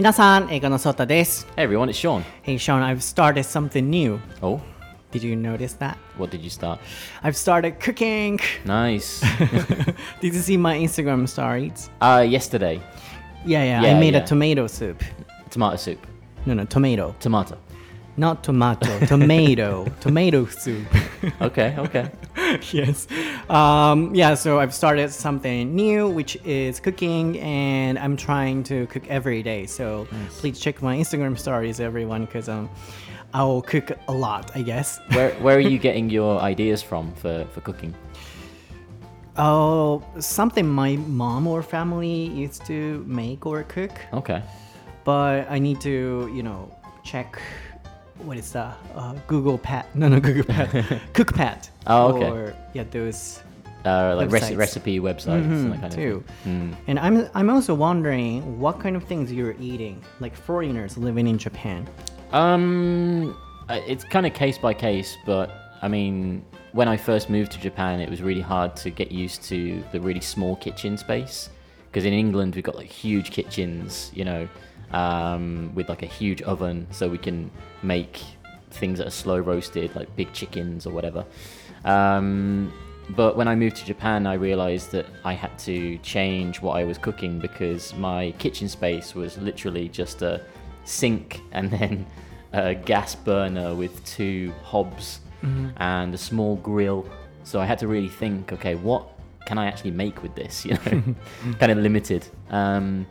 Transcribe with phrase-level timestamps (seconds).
[0.00, 1.46] 皆さん、英語のソータです。
[1.56, 2.22] Hey everyone, it's Sean.
[2.42, 4.18] Hey Sean, I've started something new.
[4.42, 4.60] Oh,
[5.12, 5.96] Did you notice that?
[6.18, 6.78] what did you start?
[7.22, 8.38] I've started cooking.
[8.66, 9.20] Nice.
[10.20, 11.88] Did you see my Instagram stories?
[12.02, 12.80] uh, yesterday,
[13.46, 14.24] Yeah, yeah, I Yeah, made a yeah.
[14.26, 15.02] tomato soup.
[15.50, 16.06] tomato soup.
[16.44, 17.14] No, no, tomato.
[17.20, 17.56] Tomato.
[18.17, 19.85] Not tomato, tomato.
[20.01, 20.85] tomato soup.
[21.41, 22.09] Okay, okay.
[22.71, 23.07] yes.
[23.47, 29.07] Um, yeah, so I've started something new, which is cooking, and I'm trying to cook
[29.07, 29.67] every day.
[29.67, 30.07] So
[30.39, 32.69] please check my Instagram stories, everyone, because um,
[33.35, 34.99] I'll cook a lot, I guess.
[35.13, 37.93] Where where are you getting your ideas from for, for cooking?
[39.37, 44.41] Oh, something my mom or family used to make or cook, Okay.
[45.03, 46.69] but I need to, you know,
[47.03, 47.39] check.
[48.19, 48.77] What is that?
[48.95, 49.85] Uh, Google Pad?
[49.95, 50.69] No, no, Google Pad.
[51.13, 51.69] CookPad.
[51.87, 52.29] Oh, okay.
[52.29, 53.41] Or yeah, those
[53.83, 54.57] Uh, like Websites.
[54.57, 56.15] recipe websites and that Mhm, kind too.
[56.27, 56.71] of thing.
[56.71, 56.75] Mm.
[56.87, 61.37] And I'm I'm also wondering what kind of things you're eating, like foreigners living in
[61.39, 61.87] Japan.
[62.31, 63.35] Um,
[63.69, 65.49] it's kind of case by case, but
[65.81, 69.41] I mean, when I first moved to Japan, it was really hard to get used
[69.49, 71.49] to the really small kitchen space.
[71.89, 74.47] Because in England, we've got like huge kitchens, you know,
[74.93, 77.51] um, with like a huge oven, so we can
[77.83, 78.21] make
[78.71, 81.25] things that are slow roasted, like big chickens or whatever.
[81.85, 82.73] Um,
[83.09, 86.83] but when I moved to Japan, I realized that I had to change what I
[86.83, 90.41] was cooking because my kitchen space was literally just a
[90.85, 92.05] sink and then
[92.53, 95.19] a gas burner with two hobs
[95.77, 97.05] and a small grill.
[97.43, 99.07] So I had to really think, okay, what
[99.45, 100.65] can I actually make with this?
[100.71, 101.03] You know,
[101.59, 102.27] kind of limited.
[102.49, 103.07] Um,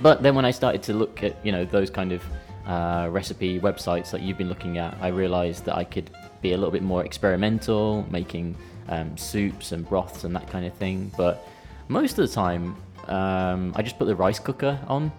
[0.00, 2.22] but then when I started to look at you know those kind of
[2.66, 6.56] uh, recipe websites that you've been looking at, I realized that I could be a
[6.56, 8.56] little bit more experimental, making
[8.88, 11.12] um, soups and broths and that kind of thing.
[11.16, 11.46] But
[11.88, 12.76] most of the time,
[13.08, 15.12] um, I just put the rice cooker on.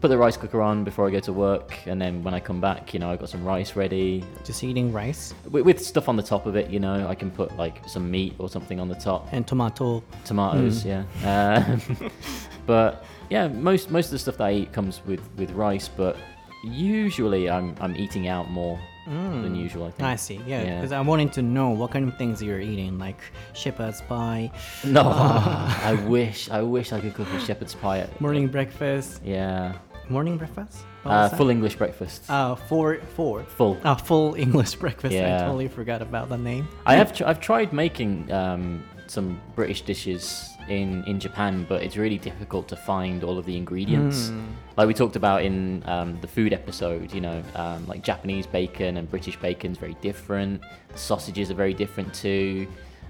[0.00, 2.60] Put the rice cooker on before I go to work, and then when I come
[2.60, 6.16] back, you know, I've got some rice ready Just eating rice with, with stuff on
[6.16, 6.70] the top of it.
[6.70, 10.02] You know, I can put like some meat or something on the top and tomato.
[10.24, 11.04] tomatoes, yeah.
[11.24, 12.10] Um,
[12.66, 16.16] but yeah, most most of the stuff that I eat comes with with rice, but
[16.64, 19.86] usually I'm I'm eating out more than usual.
[19.86, 20.08] I think.
[20.08, 20.40] I see.
[20.46, 20.74] Yeah, Yeah.
[20.76, 23.18] because I wanted to know what kind of things you're eating, like
[23.52, 24.50] shepherd's pie,
[24.84, 27.98] No, I wish I wish I could cook a shepherd's pie.
[28.00, 29.20] At, morning breakfast.
[29.24, 29.74] Yeah,
[30.08, 30.78] Morning breakfast.
[31.04, 32.28] Uh, full English breakfast.
[32.30, 33.44] Uh, four, four.
[33.44, 33.78] Full.
[33.82, 35.14] Uh, full English breakfast.
[35.14, 36.68] I totally forgot about the name.
[36.86, 41.96] I have tr- I've tried making um, some British dishes in in Japan, but it's
[41.96, 44.28] really difficult to find all of the ingredients.
[44.28, 44.40] Hmm.
[44.76, 48.96] Like we talked about in um, the food episode, you know, um, like Japanese bacon
[48.96, 50.62] and British bacon's very different.
[50.94, 52.66] Sausages are very different too.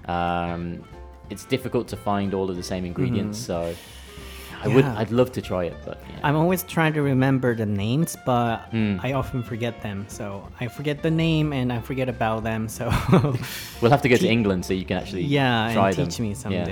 [0.07, 0.83] Um,
[1.29, 3.73] it's difficult to find all of the same ingredients, so
[4.61, 4.97] I would Hmm.
[4.97, 6.19] I'd love to try it, but yeah.
[6.23, 8.97] I'm always trying to remember the names, but Hmm.
[9.01, 10.05] I often forget them.
[10.07, 12.67] So I forget the name and I forget about them.
[12.69, 12.85] So
[13.81, 16.07] we'll have to go to England so you can actually yeah, try and them.
[16.07, 16.65] teach me Yeah.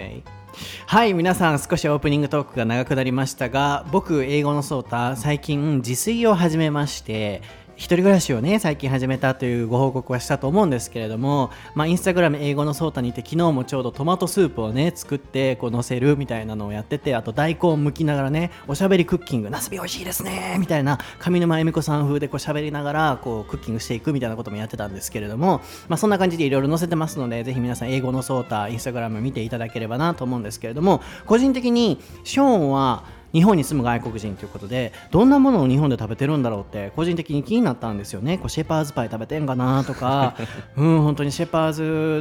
[0.86, 7.42] はい、皆さん少しオープニングトークが長くなりましたが、僕、英語のソータ、最近自炊を始めまして、
[7.82, 38.38] 一人暮らしをね、最近始めたというご報告はしたと思うんですけれども、まあ、インスタグラム英語のソータにて、昨日もちょうどトマトスープをね、作って、こう、乗せるみたいなのをやってて、あと大根を剥きながらね、おしゃべりクッキング、ナスビ美味しいですねみたいな、上沼恵美子さん風でこう喋りながら、こう、クッキングしていくみたいなこともやってたんですけれども、まあ、そんな感じでいろいろ載せてますので、ぜひ皆さん、英語のソータ、インスタグラム見ていただければなと思うんですけれども、個人的に、ショーンは、日本に住む外国人ということでどんなものを日本で食べてるんだろうって個人的に気になったんですよね。
[38.38, 40.36] こうシェパーズパイ食べてんかなとか。
[40.78, 41.72] うん本当にシェパー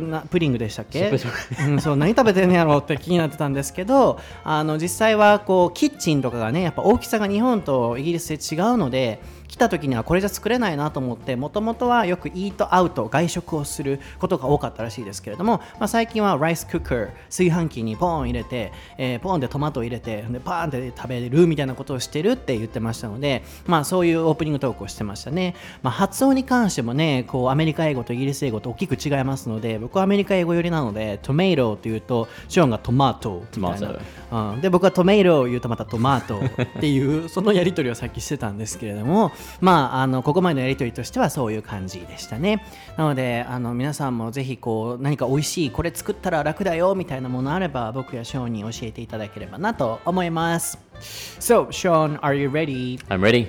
[0.01, 1.11] ズなプリングでしたっけ？
[1.69, 33.99] うん、そう何食べてんのやろうって気になってたんですけどあの実際はこうキッチンとかがねやっぱ大きさが日本とイギリスで違うので来た時にはこれじゃ作れないなと思ってもともとはよくイートアウト外食をすることが多かったらしいですけれども、まあ、最近はライスクッカー炊飯器にポーン入れて、えーポーンでトマトを入れてでパーンって食べれるみたいなことをしてるって言ってましたので、まあ、そういうオープニングトークをしてましたね、まあ、発音に関してもねこうアメリカ英語とイギリス英語と大きく違いますので僕はアメリカ英語寄りなのでトメイロというとショーンがトマトみたいな。
[34.53, 42.65] うん、で僕はトメイロを言うとまたトマトっていうそのやり取りをさっきしてたんですけれどもまああのここまでのやり取りとしてはそういう感じでしたね
[42.97, 50.79] なのであの皆さんもぜひこう何か美味しいこれ作ったら楽だよみたいなものあれば僕やショーンに教えていただければなと思います
[51.41, 52.99] So Sean are you ready?
[53.09, 53.49] I'm ready.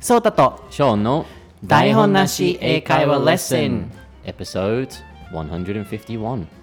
[0.00, 1.26] ソータと Sean の
[1.64, 3.90] 台本なし英会話レッスン
[4.24, 4.90] Episode
[5.32, 6.57] 151.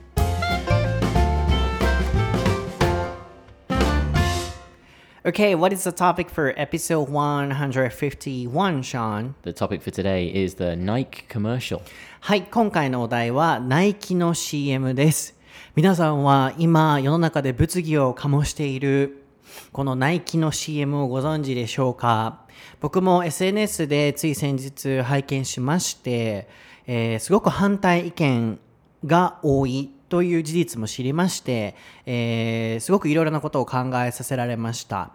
[5.27, 9.33] Okay, what is the topic for episode 151, Sean?
[9.41, 11.81] The topic for today is the Nike commercial.
[12.19, 15.35] はい、今回のお題はナイキの CM です。
[15.75, 19.23] 皆さんは今世の中で物議を醸している
[19.71, 22.45] このナイキの CM をご存知でしょうか
[22.79, 26.47] 僕も SNS でつい先日拝見しまして、
[26.85, 28.59] えーすごく反対意見
[29.03, 31.75] が多いという事実も知りまして、
[32.05, 35.11] えーすごくいろいろなことを考えさせられました。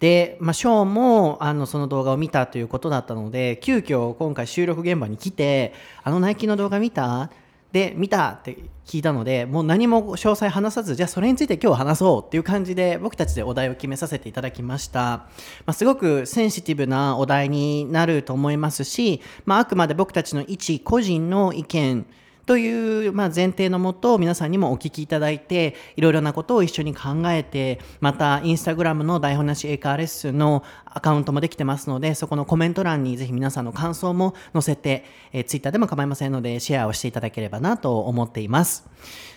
[0.00, 5.72] で、まあ、ショーンもあのその動画を見たということだったので、急遽今回収録現場に来て、
[6.02, 7.30] あのナイキの動画見た？
[7.72, 8.56] で、見たって
[8.86, 15.00] 聞いたので、もう何も詳細話さず、じゃあそれについて今日話そうっていう感じで、僕たちでお題を決めさせていただきました。
[15.00, 15.26] ま
[15.66, 22.06] あ、すごくセンシティブなお題になると思いますし、まあ、あくまで僕たちの一個人の意見
[22.46, 30.62] という、まあ、前提のもと皆さんにもお聞きいただいていろいろなことを一緒に考えてまたインスタグラムの台本なし英会話レッスンの
[30.96, 38.86] アカウントもできてますのでそこのコメント欄にぜひ皆さんの感想も載せて、えー、ツイッターでも構いませんのでシェアをしていただければなと思っています。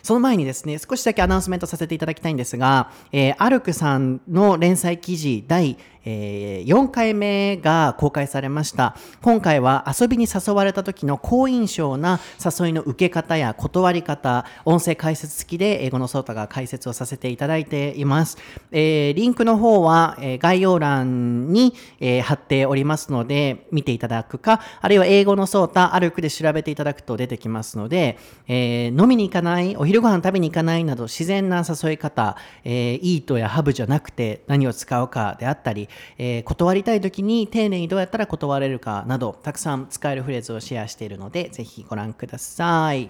[0.02, 8.96] その前にですね少しだけアナウンスメントさせていただきたいんですが、えーアルクさんの連載記事第えー4回目が公開されました。
[9.22, 18.38] 今回は遊びに誘われた時の好印象な誘いの受け方や断り方音声解説付きで英語のソータが解説をさせていただいています、
[18.72, 28.18] えーリンクの方は、えー概要欄に、えー貼っておりますので見ていただくかあるいは英語のソータ歩くで調べていただくと出てきますので、
[28.48, 43.10] えー飲みに行かないお昼ご飯食べに行かないなど自然な誘い方、えー、イートやハブじゃなくて何を使うかであったり、えー断りたい時に丁寧にどうやったら断れるかなどたくさん使えるフレーズをシェアしているのでぜひご覧ください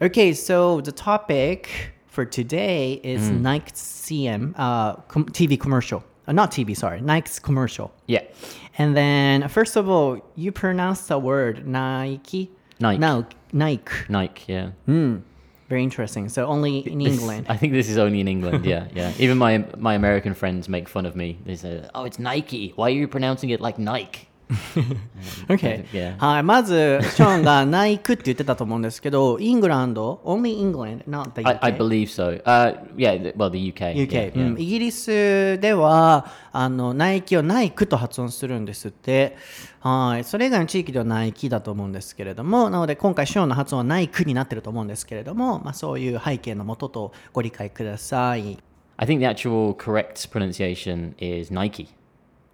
[0.00, 1.68] Okay, so the topic
[2.08, 6.02] for today is Nike's CM, uh, com- TV commercial.
[6.26, 7.92] Uh, not TV, sorry, Nike's commercial.
[8.06, 8.22] Yeah.
[8.78, 12.50] And then, first of all, you pronounce the word Nike.
[12.80, 12.98] Nike.
[12.98, 13.92] No, Nike.
[14.08, 14.70] Nike, yeah.
[15.68, 16.28] Very interesting.
[16.28, 17.46] So only in This- England.
[17.48, 19.12] I think this is only in England, yeah, yeah.
[19.18, 21.38] Even my my American friends make fun of me.
[21.46, 22.72] They say, "Oh, it's Nike.
[22.76, 24.28] Why are you pronouncing it like Nike?"
[25.48, 25.84] Okay.
[25.92, 26.18] Yeah.
[26.18, 31.58] はい、まず、ショーンがナイクって言ってたと思うんですけど、イングランド ?only England, not the UK.
[31.62, 32.42] I, I believe so.
[32.44, 33.94] Uh, yeah, well, the UK.
[33.94, 34.56] UK、yeah, う yeah.
[34.56, 39.36] ん、イギリスではあのナイキをナイクと発音するんですって
[39.80, 48.58] はいそれ以外の地域ではナイキだと思うんですけれどもなので今回ショーンの発音はナイクになってると思うんですけれども、まあ、そういう背景のもととご理解ください
[48.96, 51.88] I think the actual correct pronunciation is Nike,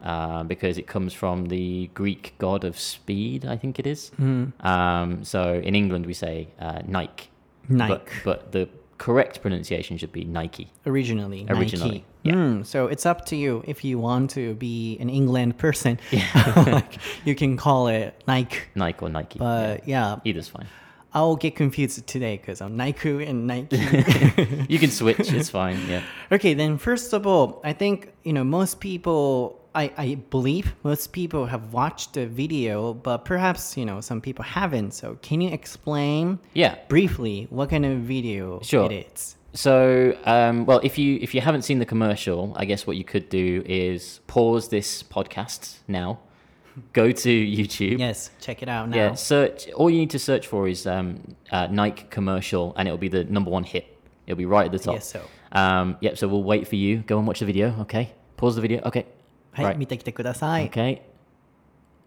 [0.02, 3.44] uh, because it comes from the Greek god of speed.
[3.44, 4.10] I think it is.
[4.18, 7.28] Um, so in England we say uh, Nike,
[7.68, 7.92] Nike.
[7.92, 8.68] But, but the
[8.98, 10.70] correct pronunciation should be Nike.
[10.86, 12.36] originally, Originally, Nike.
[12.36, 15.98] Mm, so it's up to you if you want to be an England person
[16.56, 19.38] like, you can call it Nike Nike or Nike.
[19.38, 20.30] but yeah, yeah.
[20.30, 20.66] Either's fine.
[21.12, 23.76] I'll get confused today because I'm Nike and Nike
[24.68, 25.32] You can switch.
[25.32, 25.78] it's fine.
[25.88, 26.02] Yeah.
[26.30, 29.59] Okay, then first of all, I think you know most people.
[29.74, 34.44] I, I believe most people have watched the video, but perhaps you know some people
[34.44, 34.92] haven't.
[34.94, 36.76] So can you explain Yeah.
[36.88, 38.90] briefly what kind of video Sure.
[38.90, 39.36] it is?
[39.52, 43.04] So, um, well, if you if you haven't seen the commercial, I guess what you
[43.04, 46.20] could do is pause this podcast now,
[46.92, 47.98] go to YouTube.
[47.98, 48.96] Yes, check it out now.
[48.96, 49.68] Yeah, search.
[49.72, 53.24] All you need to search for is um, uh, Nike commercial, and it'll be the
[53.24, 53.86] number one hit.
[54.26, 54.94] It'll be right at the top.
[54.94, 55.20] Yes, so.
[55.52, 56.16] Um, yep.
[56.16, 56.98] So we'll wait for you.
[56.98, 57.74] Go and watch the video.
[57.80, 58.12] Okay.
[58.36, 58.80] Pause the video.
[58.84, 59.04] Okay.
[59.51, 59.77] はい、 Right.
[59.77, 60.69] 見てきてください。
[60.69, 61.01] Okay.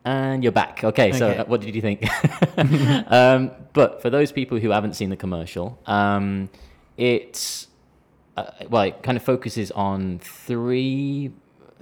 [0.05, 0.77] And you're back.
[0.87, 1.39] Okay, so Okay.
[1.39, 2.03] uh, what did you think?
[3.11, 6.49] um, but for those people who haven't seen the commercial, um,
[6.97, 7.69] it's
[8.37, 11.33] uh, well, it kind of focuses on three,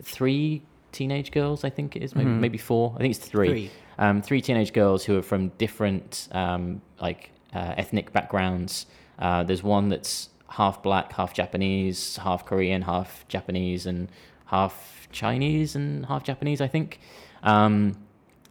[0.03, 0.63] three
[0.93, 1.65] teenage girls.
[1.65, 2.95] I think it is maybe, maybe four.
[2.97, 3.49] I think it's three.
[3.49, 3.71] Three.
[3.99, 8.87] Um, three teenage girls who are from different um, like uh, ethnic backgrounds.
[9.19, 14.09] Uh, there's one that's half black, half Japanese, half Korean, half Japanese, and
[14.47, 17.00] half Chinese and half Japanese, I think.
[17.44, 17.98] Um,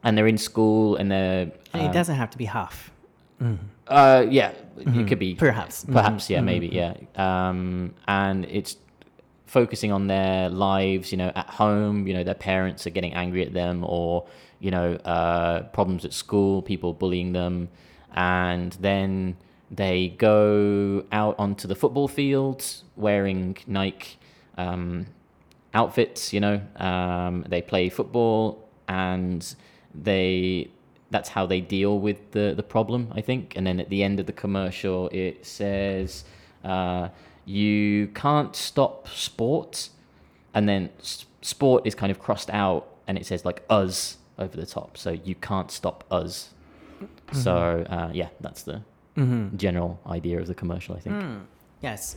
[0.02, 2.90] and they're in school and they're And it doesn't have to be half.
[3.88, 5.84] uh, yeah, it could be Perhaps.
[5.84, 6.94] perhaps, yeah, maybe, yeah.
[7.16, 8.76] Um, and it's
[9.46, 12.06] focusing on their lives, you know, at home.
[12.06, 14.26] You know, their parents are getting angry at them, or
[14.60, 17.68] you know, uh, problems at school, people bullying them,
[18.14, 19.36] and then
[19.70, 22.64] they go out onto the football field
[22.96, 24.18] wearing Nike
[24.58, 25.06] um,
[25.74, 26.32] outfits.
[26.32, 29.54] You know, um, they play football, and
[29.94, 30.70] they
[31.10, 33.56] that's how they deal with the the problem, I think.
[33.56, 36.24] And then at the end of the commercial, it says,
[36.64, 37.08] uh,
[37.44, 39.88] "You can't stop sport,
[40.54, 40.90] and then
[41.42, 44.96] sport is kind of crossed out and it says like us over the top.
[44.96, 46.50] So you can't stop us.
[47.32, 48.82] So uh, yeah, that's the
[49.56, 51.16] general idea of the commercial, I think.
[51.82, 52.16] Yes.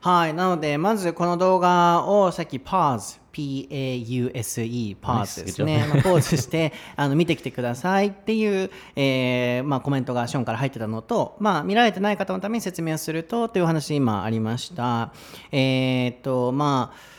[0.00, 0.34] はい。
[0.34, 5.86] なので、まずこの動画をさっき pause、p-a-u-s-e、pause ですね。
[5.88, 15.12] まあ、ポーズして、あの、見てきてくださいっていう、えーまあ、コメントがショーンから入ってたのと、まあ、見られてない方のために説明をすると、というお話今ありました。
[15.50, 17.14] えーっと、まあ、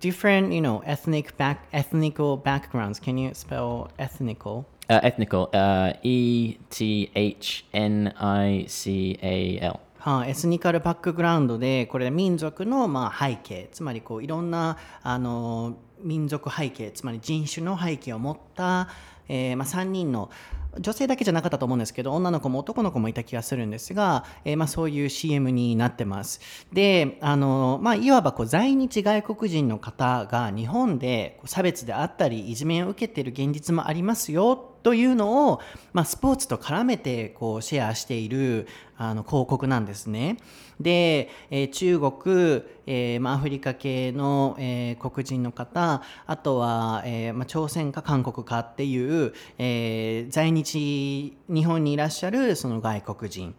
[0.00, 3.00] different, you know, ethnic back, ethnical backgrounds.
[3.00, 4.64] Can you spell ethnical?
[4.88, 9.80] Uh, ethnical, uh, E T H N I C A L.
[10.08, 18.88] はい、エスニカルバックグラウンドでこれ民族のまあ背景つまりこういろんなあの民族背景つまり人種の背景を持った、
[19.28, 20.30] えーまあ、3人の
[20.78, 26.40] 女性だけじゃなかったと思うんですけど女の子も男の子もいた気がするんですが、えーまあ、そういう CM になってます。
[26.72, 35.60] であの、まあ、いわばこう在日外国人の方が日本で差別であったりいじめを受けている現実もありますよというのを、
[35.92, 38.66] まあ、スポーツと絡めてこうシェアしている
[38.96, 40.38] あの広告なんですね。
[40.80, 53.54] で、えー中国、えーまあ、アフリカ系の、えー黒人の方あとは、えーまあ、朝鮮か韓国かっていう、えー在日日本にいらっしゃるその外国人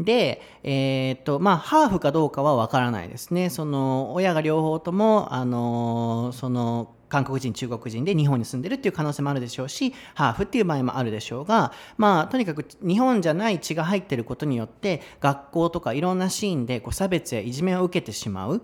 [0.00, 3.50] で、えーとまあ、ハーフかどうかは分からないですね。
[3.50, 18.62] その親が両方とも、あのその韓国人、中国人で日本に住んでるっていう可能性もあるでしょうし、ハーフっていう場合もあるでしょうが、まあ、とにかく日本じゃない血が入ってることによって、学校とかいろんなシーンでこう差別やいじめを受けてしまう。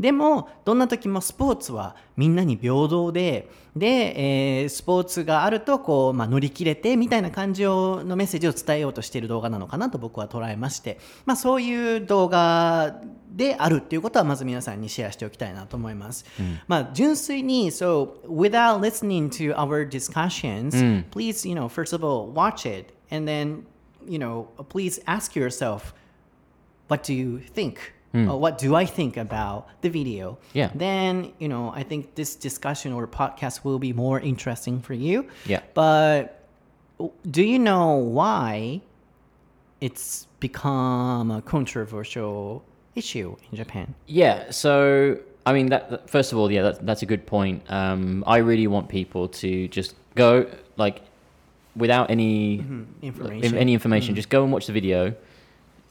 [0.00, 16.24] でも、どんな時もスポーツはみんなに平等で、で、えースポーツがあるとこう、まあ、乗り切れてみたいな感じをのメッセージを伝えようとしている動画なのかなと僕は捉えまして、まあ、そういう動画であるっていうことはまず皆さんにシェアしておきたいなと思います。
[16.66, 23.64] まあ、純粋に、so without listening to our discussions、please, you know, first of all, watch it and then,
[24.08, 25.94] you know, please ask yourself,
[26.88, 27.74] what do you think?
[28.12, 30.36] Or what do I think about the video?
[30.52, 30.70] Yeah.
[30.74, 35.28] Then, you know, I think this discussion or podcast will be more interesting for you.
[35.46, 35.60] Yeah.
[35.74, 36.44] But
[37.30, 38.80] do you know why
[39.80, 42.64] it's become a controversial
[42.96, 43.94] issue in Japan?
[44.06, 47.62] Yeah, so I mean, that, that- first of all, yeah, that, that's a good point.
[47.70, 51.02] Um, I really want people to just go like
[51.76, 52.84] without any mm-hmm.
[53.02, 53.56] Information.
[53.56, 54.08] any information.
[54.08, 54.16] Mm-hmm.
[54.16, 55.14] Just go and watch the video,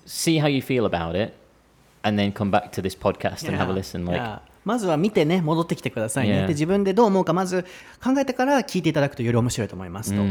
[0.06, 1.34] see how you feel about it,
[2.03, 4.05] and then come back to this podcast and have a listen.
[4.07, 4.41] Like, Yeah.
[4.65, 6.35] まずは見てね、戻ってきてくださいね。
[6.37, 6.47] Yeah.
[6.47, 7.65] で、自分でどう思うか、まず
[8.03, 10.23] 考えてから聞いていただくとより面白いと思いますと。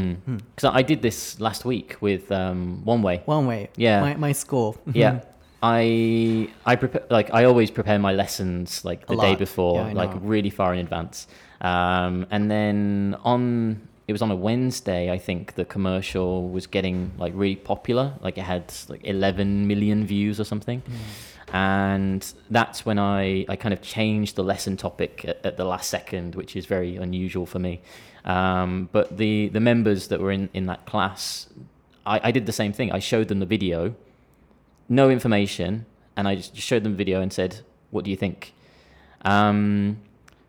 [0.56, 3.22] because I did this last week with um, One Way.
[3.26, 3.70] One way.
[3.76, 4.00] Yeah.
[4.00, 4.74] My, my school.
[4.92, 5.20] Yeah.
[5.62, 9.38] I I prepare like I always prepare my lessons like the day lot.
[9.38, 10.20] before, Yeah, I like know.
[10.22, 11.26] really far in advance.
[11.60, 17.12] Um, and then on it was on a Wednesday, I think the commercial was getting
[17.18, 18.12] like really popular.
[18.20, 20.82] Like it had like 11 million views or something.
[21.53, 25.89] And that's when I, I kind of changed the lesson topic at, at the last
[25.89, 27.81] second, which is very unusual for me.
[28.25, 31.47] Um, but the, the members that were in, in that class,
[32.05, 32.91] I, I did the same thing.
[32.91, 33.95] I showed them the video
[34.89, 35.85] no information,
[36.17, 38.53] and I just showed them the video and said, "What do you think?"
[39.21, 40.01] Um,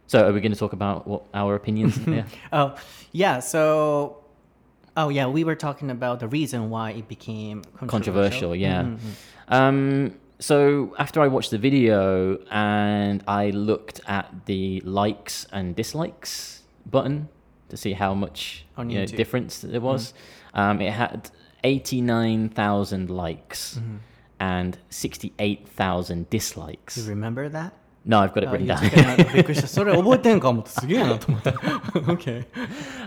[0.06, 1.98] so, are we going to talk about what our opinions?
[2.06, 2.24] yeah.
[2.52, 2.76] Oh,
[3.12, 3.40] yeah.
[3.40, 4.24] So,
[4.96, 8.50] oh, yeah, we were talking about the reason why it became controversial.
[8.50, 8.96] controversial, yeah.
[9.48, 16.62] Um, so after I watched the video and I looked at the likes and dislikes
[16.86, 17.28] button
[17.68, 20.14] to see how much you know, difference there was,
[20.54, 20.60] mm-hmm.
[20.60, 21.30] um, it had
[21.62, 23.96] 89,000 likes mm-hmm.
[24.40, 26.96] and 68,000 dislikes.
[26.96, 27.74] You remember that?
[28.06, 28.82] No, I've got it written down.
[32.08, 32.46] okay.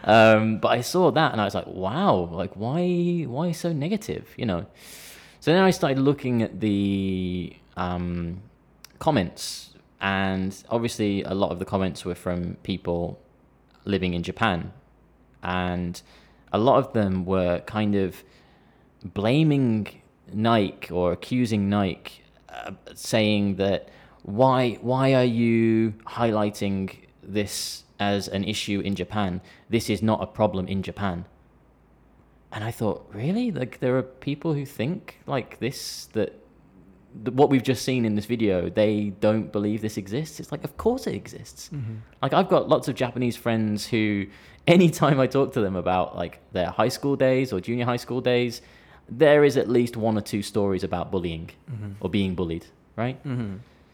[0.04, 4.32] Um, but I saw that and I was like, wow, like why why so negative?
[4.38, 4.66] You know.
[5.44, 8.44] So then I started looking at the um,
[9.00, 13.20] comments, and obviously a lot of the comments were from people
[13.84, 14.72] living in Japan,
[15.44, 16.02] and
[16.54, 18.24] a lot of them were kind of
[19.04, 23.90] blaming Nike or accusing Nike, uh, saying that
[24.22, 26.90] why why are you highlighting
[27.22, 29.42] this as an issue in Japan?
[29.70, 31.26] This is not a problem in Japan.
[32.53, 36.29] And I thought, really, like there are people who think like this that.
[37.25, 40.39] th- What we've just seen in this video, they don't believe this exists.
[40.39, 41.69] It's like, of course it exists.
[41.69, 41.95] Mm-hmm.
[42.24, 44.03] Like I've got lots of Japanese friends who,
[44.67, 48.22] anytime I talk to them about like their high school days or junior high school
[48.22, 48.62] days,
[49.24, 51.91] there is at least one or two stories about bullying mm-hmm.
[52.01, 53.17] or being bullied, right?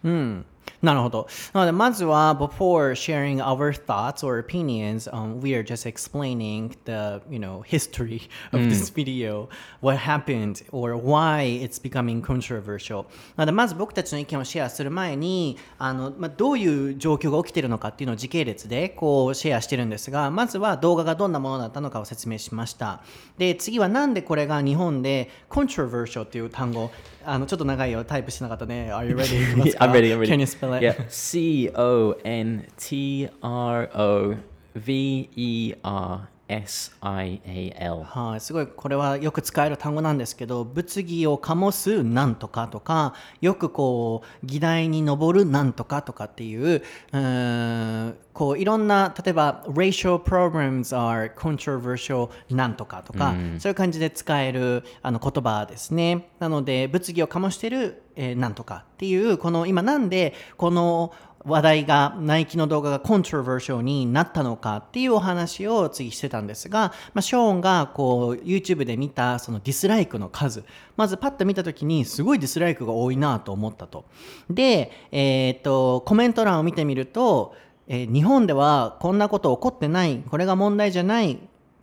[0.03, 0.45] うん、
[0.81, 1.27] なるほど。
[1.53, 8.21] なので、まずは、before sharing our thoughts or opinions, um, we are just explaining the, you know, history
[8.51, 9.49] of this video,
[9.81, 13.05] what happened, or why it's becoming controversial.
[13.35, 23.01] なので、まず僕たちの意見をシェアする前に、あの、まあ、どういう状況が起きているのかっていうのを時系列で、こう、シェアしてるんですが、まずは動画がどんなものだったのかを説明しました。
[23.38, 26.91] で、次はなんでこれが日本で controversial っていう単語、
[27.25, 28.91] あの、ちょっと長いよ、タイプしてなかったね。
[28.91, 29.75] Are you ready?
[29.79, 30.13] I'm ready.
[30.13, 30.27] I'm ready.
[30.59, 30.81] Spell it?
[30.83, 31.01] Yeah.
[31.07, 34.37] C O N T R O
[34.75, 38.03] V E R S I A L.
[38.03, 46.82] はい、すごいこれはよく使える単語なんですけど物議を醸すなんとかとかよくこう議題に上るなんとかとかっていう
[47.13, 61.13] うこういろんな例えば racial problems are controversial なんとかとか、そういう感じで使えるあの言葉ですねなので物議を醸してる、えーなんとかっていうこの今なんでこの
[61.46, 70.63] 話題がナイキの動画がコントロバーシャルになったのかっていうお話を次してたんですが、まあ、ショーンがこう YouTube で見たそのディスライクの数
[70.98, 74.05] まずパッと見た時にすごいディスライクが多いなと思ったと
[74.50, 77.55] で、えーっとコメント欄を見てみると、
[77.88, 81.38] えー日本ではこんなこと起こってないこれが問題じゃないっ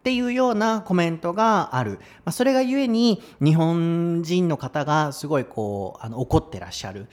[0.07, 1.99] ていうようなコメントがある。
[2.25, 7.09] まあ、それがゆえに日本人の方がすごいこうあの怒ってらっしゃる。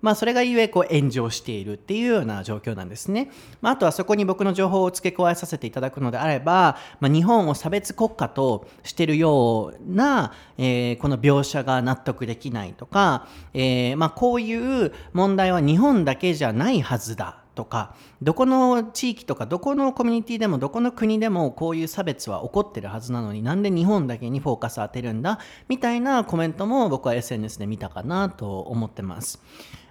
[0.00, 3.30] まあ、それがゆえこう炎上しているっていうような状況なんですね。
[3.60, 17.42] まあ、あとはそこに僕の情報を付け加えさせていただくのであれば、まあ、日本を差別国家としてるような、えーこの描写が納得できないとか、えーまあ、こういう問題は日本だけじゃないはずだ。
[17.58, 29.42] とかどこの地域とかどこのコミュニティでもどこの国でもこういう差別は起こってるはずなのになんで日本だけにフォーカス当てるんだみたいなコメントも僕は SNS で見たかなと思ってます。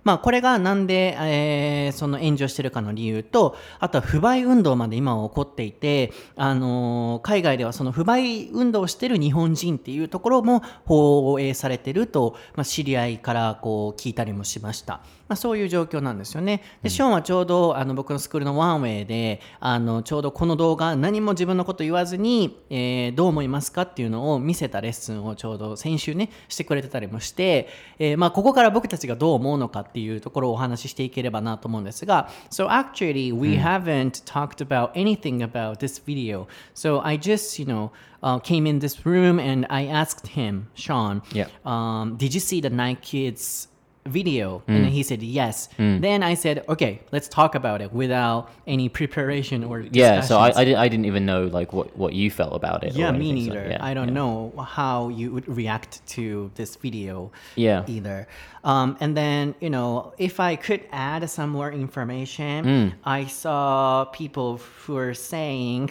[0.07, 16.61] まあ、これがなんで、えーその炎上してるかの理由とあとは不買運動まで今は起こっていて、あのー海外ではその不買運動をしてる日本人っていうところも放映されてると、まあ、知り合いからこう聞いたりもしました、まあ、そういう状況なんですよね。
[16.81, 27.67] でショーンはちょうどあの僕のスクールのワンウェイであのちょうどこの動画何も自分のこと言わずに、えーどう思いますかっていうのを見せたレッスンをちょうど先週ねしてくれてたりもして、
[27.99, 36.47] えーまあ、ここから僕たちがどう思うのかっていうところをお話ししていければなと思うんですが So actually we haven't talked about anything about this video.
[36.75, 41.21] So I just you know uh, came in this room and I asked him Sean
[41.33, 41.47] Yeah.
[41.65, 43.67] um, did you see the Nike Kids
[44.07, 44.63] video?
[44.67, 44.89] And mm.
[44.89, 45.69] he said yes.
[45.77, 46.01] Mm.
[46.01, 50.47] Then I said, okay, let's talk about it without any preparation or Yeah, so I.
[50.57, 52.93] I, didn't, I didn't even know like what, what you felt about it.
[52.93, 53.69] yeah, me anything, so, neither.
[53.71, 54.13] yeah, I don't yeah.
[54.13, 57.83] know how you would react to this video Yeah.
[57.87, 58.27] either.
[58.67, 62.87] Um, and then, you know, if I could add some more information, Mm.
[63.19, 64.49] I saw people
[64.81, 65.85] who are saying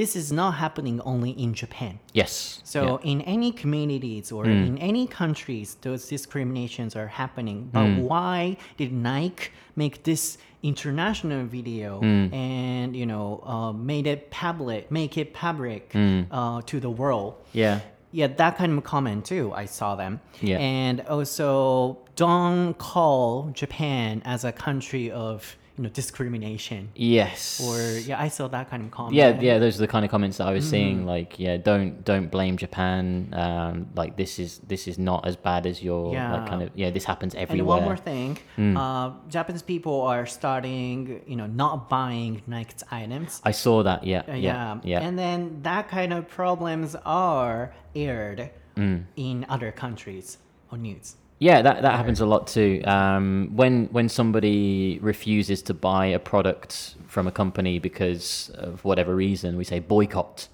[0.00, 1.94] this is not happening only in Japan.
[2.14, 2.32] Yes.
[2.64, 2.80] So
[3.12, 7.58] in any communities or in any countries, those discriminations are happening.
[7.74, 12.00] But why did Nike make this international video
[12.32, 17.34] and you know uh, made it public, make it public uh, to the world?
[17.52, 17.80] yeah.
[18.12, 19.52] Yeah, that kind of comment too.
[19.54, 20.20] I saw them.
[20.40, 20.58] Yeah.
[20.58, 26.90] And also, don't call Japan as a country of you know discrimination.
[26.94, 27.60] Yes.
[27.64, 29.14] Or yeah, I saw that kind of comment.
[29.14, 30.70] yeah, yeah, those are the kind of comments that I was Mm.
[30.70, 31.06] seeing.
[31.06, 33.28] Like, yeah, don't don't blame Japan.
[33.32, 36.32] Um, like this is this is not as bad as your Yeah.
[36.34, 36.90] like kind of yeah.
[36.90, 38.38] This happens everywhere And one more thing,
[38.76, 43.40] uh, Japanese people are starting, you know, not buying Nike's items.
[43.44, 44.04] I saw that.
[44.04, 45.00] Yeah, Uh, yeah, yeah.
[45.06, 49.04] And then that kind of problems are aired Mm.
[49.16, 50.38] in other countries
[50.70, 51.16] on news.
[51.42, 52.82] Yeah, that, that happens a lot too.
[52.84, 59.12] Um, when when somebody refuses to buy a product from a company because of whatever
[59.16, 60.46] reason, we say boycott.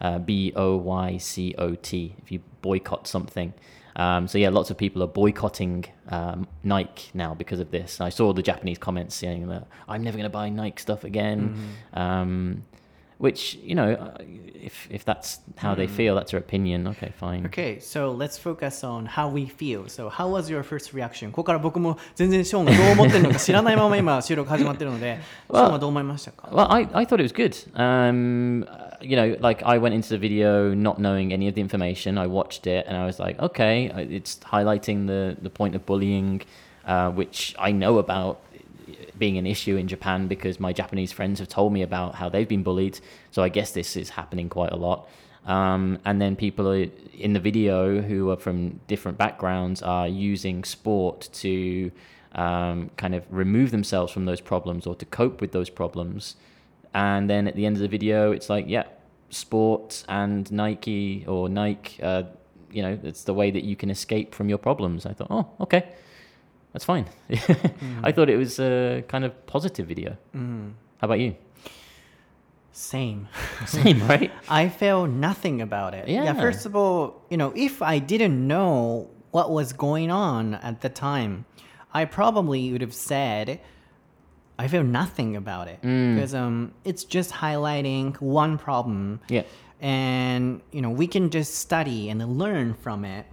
[0.00, 2.14] Uh, B O Y C O T.
[2.22, 3.54] If you boycott something.
[4.04, 7.98] Um, so yeah, lots of people are boycotting um, Nike now because of this.
[8.02, 11.56] I saw the Japanese comments saying that I'm never going to buy Nike stuff again.
[11.94, 12.64] Um,
[13.21, 14.17] which you know, uh,
[14.55, 16.87] if if that's how they feel, that's their opinion.
[16.87, 17.45] Okay, fine.
[17.45, 19.87] Okay, so let's focus on how we feel.
[19.87, 21.29] So how was your first reaction?
[21.31, 25.19] ここから僕も全然ショーンがどう思ってるのか知らないまま今収録始まってるので、
[25.51, 27.53] ショーンはどう思いましたか Well, I, I thought it was good.
[27.75, 31.61] Um, uh, you know, like I went into the video not knowing any of the
[31.61, 32.17] information.
[32.17, 35.85] I watched it and I was like, okay, uh, it's highlighting the, the point of
[35.85, 36.41] bullying,
[36.87, 38.41] uh, which I know about
[39.18, 42.48] being an issue in Japan because my Japanese friends have told me about how they've
[42.48, 43.00] been bullied.
[43.30, 45.08] So I guess this is happening quite a lot.
[45.46, 51.28] Um, and then people in the video who are from different backgrounds are using sport
[51.34, 51.92] to
[52.32, 56.36] um, kind of remove themselves from those problems or to cope with those problems.
[56.92, 58.84] And then at the end of the video, it's like, yeah,
[59.30, 62.24] sports and Nike or Nike, uh,
[62.70, 65.06] you know, it's the way that you can escape from your problems.
[65.06, 65.94] I thought, oh, okay,
[66.76, 67.06] that's fine.
[68.02, 70.18] I thought it was a kind of positive video.
[70.34, 71.34] How about you?
[72.70, 73.28] Same.
[73.66, 74.30] Same, right?
[74.50, 76.06] I felt nothing about it.
[76.06, 76.34] Yeah.
[76.34, 80.90] First of all, you know, if I didn't know what was going on at the
[80.90, 81.46] time,
[81.94, 83.58] I probably would have said,
[84.58, 89.20] I feel nothing about it because um, it's just highlighting one problem.
[89.30, 89.44] Yeah.
[89.80, 93.24] And you know, we can just study and learn from it.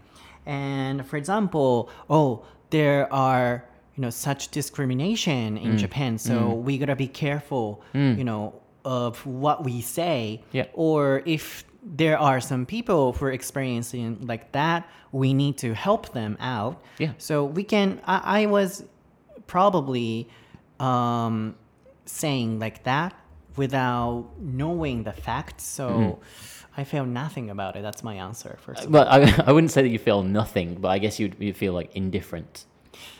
[0.45, 3.63] And for example, oh, there are
[3.95, 5.77] you know such discrimination in mm.
[5.77, 6.63] Japan, so mm.
[6.63, 7.83] we gotta be careful.
[7.93, 8.17] Mm.
[8.17, 10.41] You know of what we say.
[10.51, 10.65] Yeah.
[10.73, 16.12] Or if there are some people who are experiencing like that, we need to help
[16.13, 16.81] them out.
[16.97, 17.13] Yeah.
[17.17, 18.01] So we can.
[18.05, 18.83] I, I was
[19.47, 20.27] probably
[20.79, 21.55] um,
[22.05, 23.13] saying like that
[23.55, 25.63] without knowing the facts.
[25.63, 26.62] So mm-hmm.
[26.75, 27.81] I feel nothing about it.
[27.81, 28.57] That's my answer.
[28.62, 28.81] First.
[28.81, 28.91] Uh, all.
[28.91, 31.73] Well, I, I wouldn't say that you feel nothing, but I guess you'd, you feel
[31.73, 32.65] like indifferent.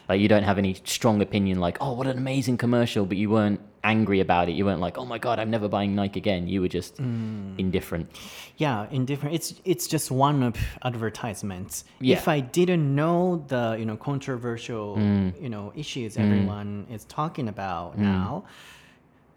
[0.10, 3.30] Like you don't have any strong opinion, like, oh, what an amazing commercial, but you
[3.30, 4.54] weren't angry about it.
[4.54, 6.48] You weren't like, oh my God, I'm never buying Nike again.
[6.48, 7.58] You were just mm.
[7.58, 8.10] indifferent.
[8.58, 12.18] yeah indifferent it's it's just one of advertisements Yeah.
[12.18, 15.42] if i didn't know the you know controversial mm.
[15.42, 16.24] you know issues mm.
[16.24, 18.46] everyone is talking about now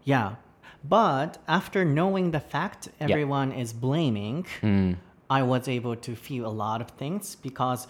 [0.03, 0.35] yeah
[0.89, 4.45] but after knowing the fact everyone is blaming
[5.29, 7.87] i was able to feel a lot of things because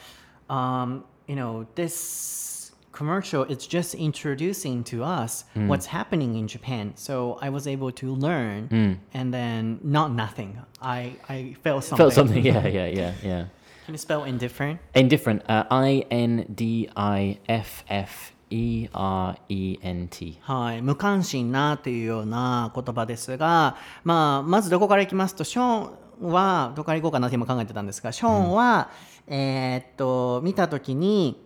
[0.50, 6.94] um, you know this commercial it's just introducing to us what's happening in japan.
[6.96, 10.52] So i was able to learn and then not nothing.
[10.82, 12.44] I i felt something Felt something.
[12.44, 13.46] Yeah, yeah, yeah, yeah.
[13.86, 15.44] can you spell indifferent Indifferent.
[15.48, 20.38] Uh, I N D I F F E R E N T.
[20.42, 28.90] はい、無関心なというような言葉ですが、まあ、まずどこからいきますと、ショーンは、どこから行こうかなって今考えてたんですが、ショーンは、
[29.28, 31.44] えーっと、見たときに、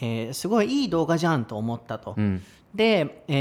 [0.00, 2.14] えーすごいいい動画じゃんと思ったと。
[2.74, 3.32] で、え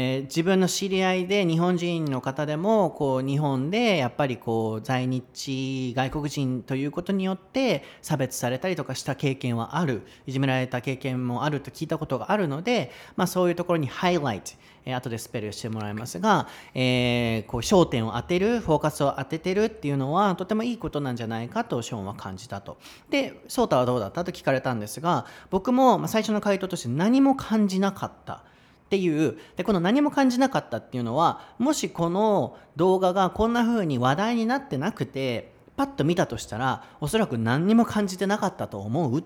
[0.00, 10.02] ー自分の知り合いで日本人の方でもこう日本でやっぱりこう在日外国人ということによって差別されたりとかした経験はある。
[10.26, 14.52] いじめられた経験もあると聞いたことがあるので、まあ、そういうところにハイライト
[14.86, 22.78] えー後でスペルしてもらいますが、えーこう焦点を当てるフォーカスを当ててるっていうのはとてもいいことなんじゃないかとショーンは感じたと。
[23.10, 24.24] でソータはどうだった？
[24.24, 28.44] と聞かれたんですが僕も最初の回答として何も感じなかった。
[28.84, 39.24] っていうでこの何も感じなかったっていうのはもしこの動画がこんな風に話題になってなくてパッと見たとしたらおそらく何にも感じてなかったと思う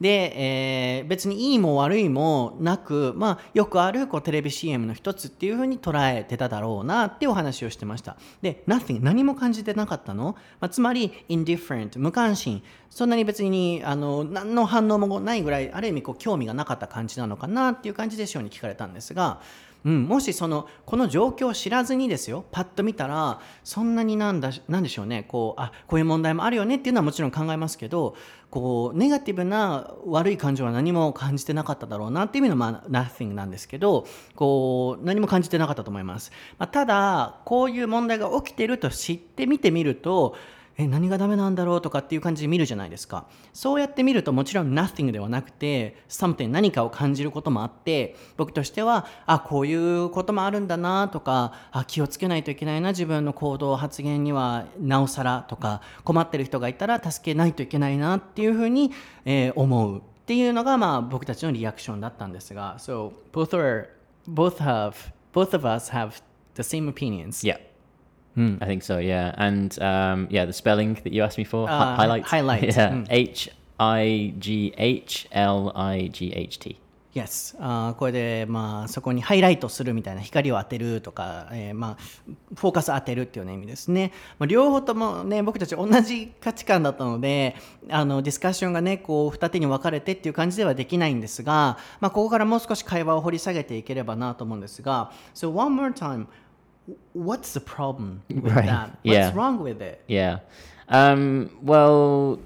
[0.00, 8.16] で、えー別にいいも悪いもなく、まあ、よくあるこうテレビ CM の一つっていう風に捉えてただろうなってお話をしてました。
[8.42, 12.62] で nothing 何も感じてなかったの、まあ、つまり indifferent 無関心。
[12.90, 19.40] そんなに別にあの何の反応もないぐらいある意味こう興味がなかった感じなのかなっていう感じでしょうに聞かれたんですが
[19.84, 28.16] うん、もしそのこの状況を知らずにですよパッと見たらそんなになんだなんでしょうねこうあこういう問題もあるよねっていうのはもちろん考えますけど
[28.50, 40.36] こうネガティブな悪い感情は何も感じてなかっただろうなっていう意味の、まあ、nothing なんですけどこう何も感じてなかったと思います、まあ、ただこういう問題が起きてると知って見てみると
[40.76, 41.80] え何がダメなんだろう？
[41.80, 43.26] とかっていう感じで見るじゃないですか。
[43.52, 58.90] そうやって見るともちろん nothing ではなくて something 何かを感じることもあって僕としてはあこういうこともあるんだなとかあ気をつけないといけないな自分の行動発言にはなおさらとか困ってる人がいたら助けないといけないなっていうふうに、
[59.24, 62.76] えー思うっていうのがまあ僕たちのリアクションだったんですが。
[62.78, 63.90] So both are
[64.26, 64.94] both have
[65.32, 66.22] both of us have
[66.54, 67.46] the same opinions.
[67.46, 67.60] Yeah.
[68.36, 69.32] I think so, yeah.
[69.36, 72.24] And um, yeah, the spelling that you asked me for, Uh, highlight.
[72.24, 72.90] highlight, Yeah.
[72.90, 73.06] mm.
[73.10, 76.76] H I G H L I G H T.
[77.14, 81.96] Yes あーこれでまあそこにハイライトするみたいな光を当てるとか、えーまあ
[82.56, 87.54] フォーカス当てるっていうような意味ですね、まあ、両方ともね僕たち同じ価値観だったので
[87.88, 96.26] あのディスカッションがねこう二手に分かれてっていう感じではできないんですが、まあ、ここからもう少し会話を掘り下げていければなと思うんですが So one more time
[97.12, 98.90] What's the problem with Right, that?
[98.90, 99.32] What's yeah.
[99.34, 100.02] wrong with it?
[100.06, 100.40] Yeah.
[100.88, 102.40] Um, well,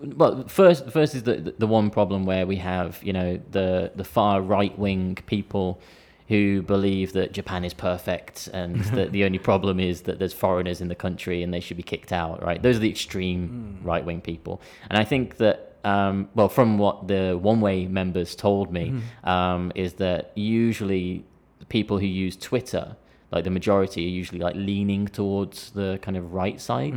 [0.00, 4.04] well, first, first is the the one problem where we have you know the the
[4.04, 5.80] far right wing people
[6.28, 10.80] who believe that Japan is perfect and that the only problem is that there's foreigners
[10.80, 12.42] in the country and they should be kicked out.
[12.42, 12.62] Right?
[12.62, 17.08] Those are the extreme right wing people, and I think that um, well, from what
[17.08, 21.24] the One Way members told me, um, is that usually
[21.68, 22.96] people who use Twitter,
[23.30, 26.96] like the majority, are usually like leaning towards the kind of right side.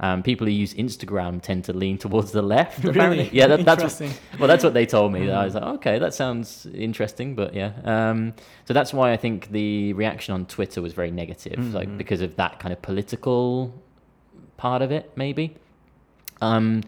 [0.00, 2.78] Um, people who use Instagram tend to lean towards the left.
[2.84, 3.30] Apparently, Really?
[3.36, 4.12] yeah, that, that's what, Interesting.
[4.38, 5.30] well, that's what they told me.
[5.30, 7.72] I was like, okay, that sounds interesting, but yeah.
[7.84, 8.32] Um,
[8.64, 12.36] so that's why I think the reaction on Twitter was very negative, like because of
[12.36, 13.74] that kind of political
[14.56, 15.56] part of it, maybe.
[16.40, 16.82] Um,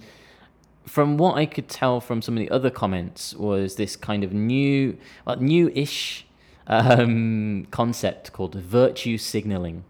[0.87, 4.33] from what I could tell from some of the other comments, was this kind of
[4.33, 4.96] new,
[5.27, 6.27] well, new-ish
[6.68, 9.84] um, concept called virtue signaling.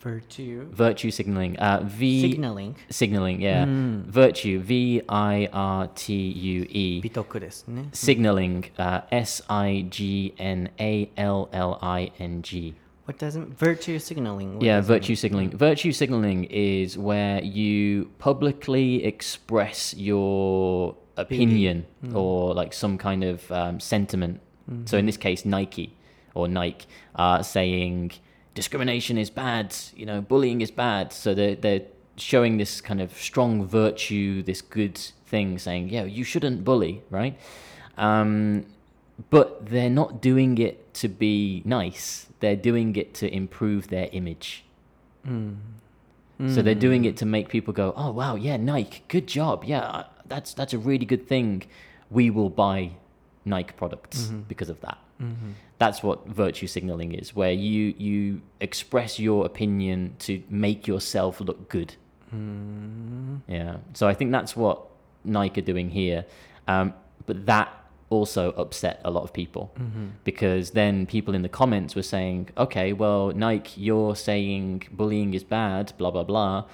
[0.00, 1.56] virtue Virtue signaling.
[1.58, 3.40] Uh, v signaling signaling.
[3.40, 3.64] Yeah.
[4.06, 4.60] Virtue.
[4.60, 7.00] V I R T U E.
[7.02, 8.70] 美徳ですね Signaling.
[8.76, 12.74] Uh, S I G N A L L I N G.
[13.06, 15.50] What doesn't virtue signaling what Yeah, does it virtue signaling.
[15.56, 23.78] Virtue signaling is where you publicly express your opinion or like some kind of um,
[23.80, 24.40] sentiment.
[24.86, 25.94] So in this case, Nike
[26.33, 28.11] or Nike are saying
[28.53, 31.13] discrimination is bad, you know, bullying is bad.
[31.13, 31.81] So they're, they're
[32.17, 37.37] showing this kind of strong virtue, this good thing, saying, yeah, you shouldn't bully, right?
[37.97, 38.65] Um,
[39.29, 42.27] but they're not doing it to be nice.
[42.39, 44.63] They're doing it to improve their image.
[46.55, 49.65] So they're doing it to make people go, "Oh wow, yeah, Nike, good job.
[49.65, 51.63] Yeah, uh, that's that's a really good thing.
[52.09, 52.91] We will buy
[53.43, 55.51] Nike products because of that." Mm-hmm.
[55.77, 61.69] That's what virtue signaling is, where you you express your opinion to make yourself look
[61.69, 61.95] good.
[62.33, 63.37] Mm-hmm.
[63.47, 63.77] Yeah.
[63.93, 64.85] So I think that's what
[65.23, 66.25] Nike are doing here.
[66.67, 66.93] Um,
[67.25, 67.73] but that
[68.09, 70.07] also upset a lot of people mm-hmm.
[70.23, 75.43] because then people in the comments were saying, okay, well, Nike, you're saying bullying is
[75.43, 76.65] bad, blah, blah, blah.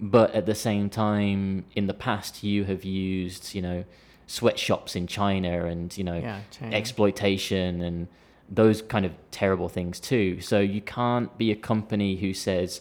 [0.00, 3.84] But at the same time, in the past, you have used, you know,
[4.26, 8.08] sweatshops in China and, you know, Yeah, exploitation and
[8.48, 10.40] those kind of terrible things too.
[10.40, 12.80] So you can't be a company who says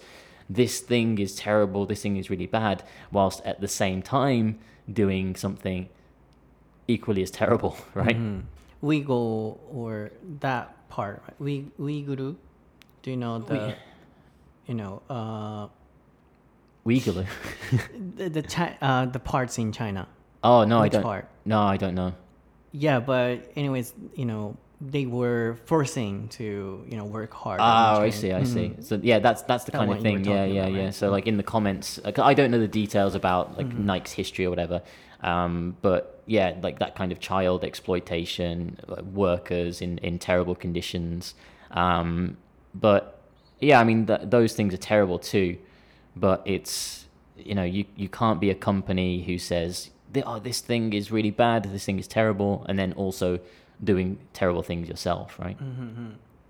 [0.50, 4.60] this thing is terrible, this thing is really bad, whilst at the same time
[4.92, 5.90] doing something
[6.88, 8.18] equally as terrible, right?
[8.84, 11.36] Uyghur or that part right?
[11.40, 12.36] we Uyghur
[13.02, 13.76] do you know the Ui-
[14.68, 15.68] you know uh
[16.86, 17.26] Uyghur.
[18.18, 20.08] the the, chi- uh, the parts in China
[20.44, 21.04] oh no, I don't.
[21.04, 21.28] part?
[21.46, 22.14] No, I don't know.
[22.72, 28.10] yeah but anyways you know they were forcing to you know work hard Oh, I
[28.10, 28.76] see, I see.
[28.82, 30.26] So yeah, that's that's the That kind of thing.
[30.26, 30.84] Yeah, yeah, about, yeah.
[30.86, 30.94] right?
[30.94, 32.00] So like in the comments,
[32.32, 34.82] I don't know the details about like Nike's history or whatever,
[35.22, 41.34] um, but yeah, like that kind of child exploitation, like, workers in in terrible conditions.
[41.72, 42.38] Um,
[42.76, 43.22] but
[43.62, 45.58] yeah, I mean th- those things are terrible too.
[46.16, 47.06] But it's
[47.38, 51.12] you know you you can't be a company who says "Th- oh this thing is
[51.12, 53.40] really bad, this thing is terrible, and then also
[53.84, 55.58] doing terrible things yourself, right?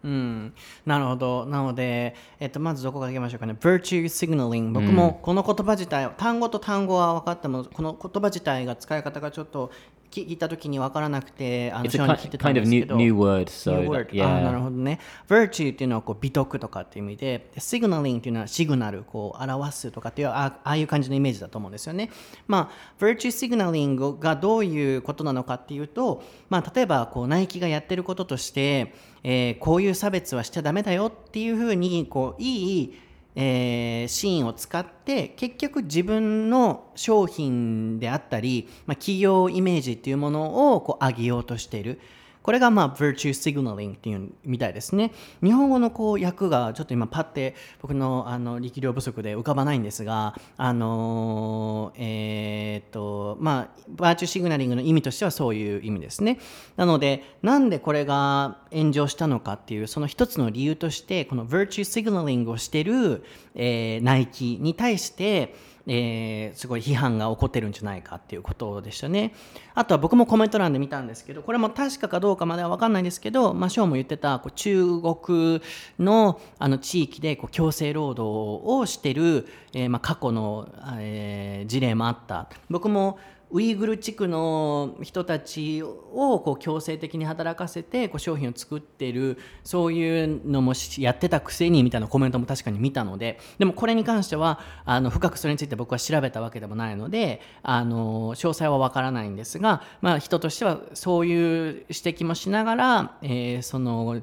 [0.04, 0.54] うん、
[0.86, 1.46] なるほど。
[1.46, 3.56] なので、えっと、まずどこからいきましょうかね。
[3.58, 4.74] virtue signaling。
[4.74, 9.72] 僕もこの言葉自体、単語と単語は分かっても、この言葉自体が使い方がちょっと
[10.14, 12.96] 聞いたときに分からなくて、あの、It's 正 a kind で of new ど。
[12.98, 14.62] new word, so New that- word あーなる yeah.
[14.62, 15.00] ほどね。
[15.28, 22.10] virtue っていうのはこう美徳とかっていう意味で、signaling っていうのはシグナル、こう表すとかっていうあああいう感じのイメージだと思うんですよね。
[22.48, 33.00] まあ、virtue signaling がどういうことなのかっていうと、まあ、例えばこうナイキがやってることとして、えーこういう差別はしちゃダメだよっていうふうにこういい
[33.36, 42.00] えーシーンを使って結局自分の商品であったり、まあ、企業イメージっていうものをこう上げようとしている。
[42.44, 45.12] これがまあ virtue signaling っていうみたいですね。
[45.42, 56.40] 日本語のこう訳がちょっと今パッて僕のあの力量不足で浮かばないんですがあのえーっとまあ virtue signaling の意味としてはそういう意味ですね。
[56.76, 63.24] なのでなんでこれが炎上したのかっていうその一つの理由としてこの virtue signaling をしてる、
[63.56, 69.34] えーナイキに対してえーすごい批判が起こってるんじゃないかっていうことでしたね。
[69.76, 75.62] あとは僕もコメント欄で見たんですけど、これも確かかどうかまでは分かんないんですけど、まあ、ショーも言ってたこう中国
[76.00, 80.70] のあの地域でこう強制労働をしてる、えーまあ、過去の、
[81.00, 82.48] えー事例もあった。
[82.70, 83.18] 僕も
[83.54, 104.22] ウイグル地区の人たちをこう強制的に働かせてこう商品を作ってるそういうのもやってたくせにみたいなコメントも確かに見たのででもこれに関してはあの深くそれについて僕は調べたわけでもないのであの詳細は分からないんですが、まあ、人としてはそういう指摘もしながら、えその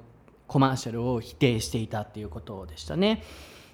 [0.48, 3.22] コマーシャルを否定していたっていうことでしたね。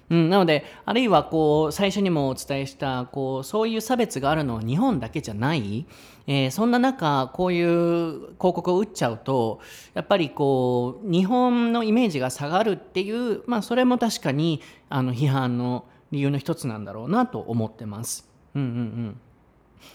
[0.09, 5.85] うん、なのであるいはこう最初にもお伝えしたこうそういう差別があるのは日本だけじゃない、
[6.27, 9.59] えーそんな中こういう広告を打っちゃうと
[9.93, 18.29] やっぱりこう日本のイメージが下がるっていう、まあ、それも確かにあの批判の理由の一つなんだろうなと思ってます。
[18.55, 19.21] うんうんうん。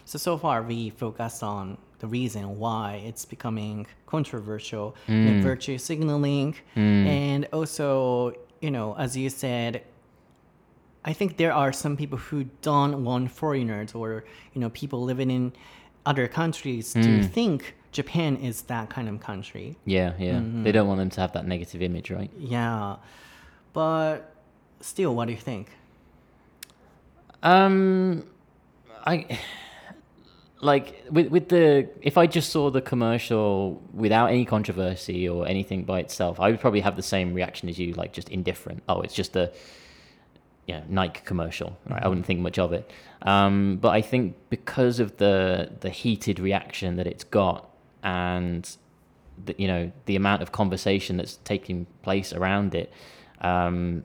[0.07, 6.55] So so far we focus on the reason why it's becoming controversial, like virtue signaling,
[6.77, 9.83] and also, you know, as you said,
[11.05, 15.31] I think there are some people who don't want foreigners or you know people living
[15.31, 15.53] in
[16.07, 19.77] other countries to think Japan is that kind of country.
[19.85, 20.41] Yeah, yeah.
[20.63, 22.31] They don't want them to have that negative image, right?
[22.39, 22.97] Yeah,
[23.73, 24.35] but
[24.81, 25.69] still, what do you think?
[27.43, 28.25] Um,
[29.07, 29.39] I
[30.61, 35.85] like with with the if I just saw the commercial without any controversy or anything
[35.85, 38.83] by itself, I would probably have the same reaction as you, like just indifferent.
[38.89, 39.53] Oh, it's just a
[40.67, 42.03] you know Nike commercial, right?
[42.03, 42.91] I wouldn't think much of it.
[43.23, 47.69] Um, but I think because of the the heated reaction that it's got
[48.03, 48.77] and
[49.45, 52.93] the, you know the amount of conversation that's taking place around it,
[53.41, 54.05] um,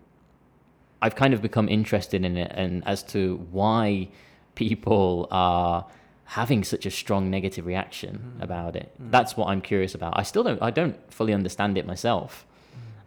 [1.02, 4.10] I've kind of become interested in it and as to why
[4.56, 5.86] people are
[6.26, 8.92] having such a strong negative reaction about it.
[9.00, 10.18] That's what I'm curious about.
[10.18, 12.46] I still don't I don't fully understand it myself.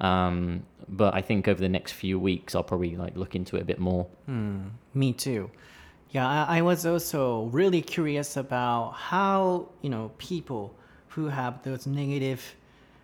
[0.01, 3.63] Um, but I think over the next few weeks I'll probably like look into it
[3.63, 4.07] a bit more.
[4.27, 5.51] Hmm, me too.
[6.11, 10.75] Yeah, I, I was also really curious about how you know people
[11.09, 12.41] who have those negative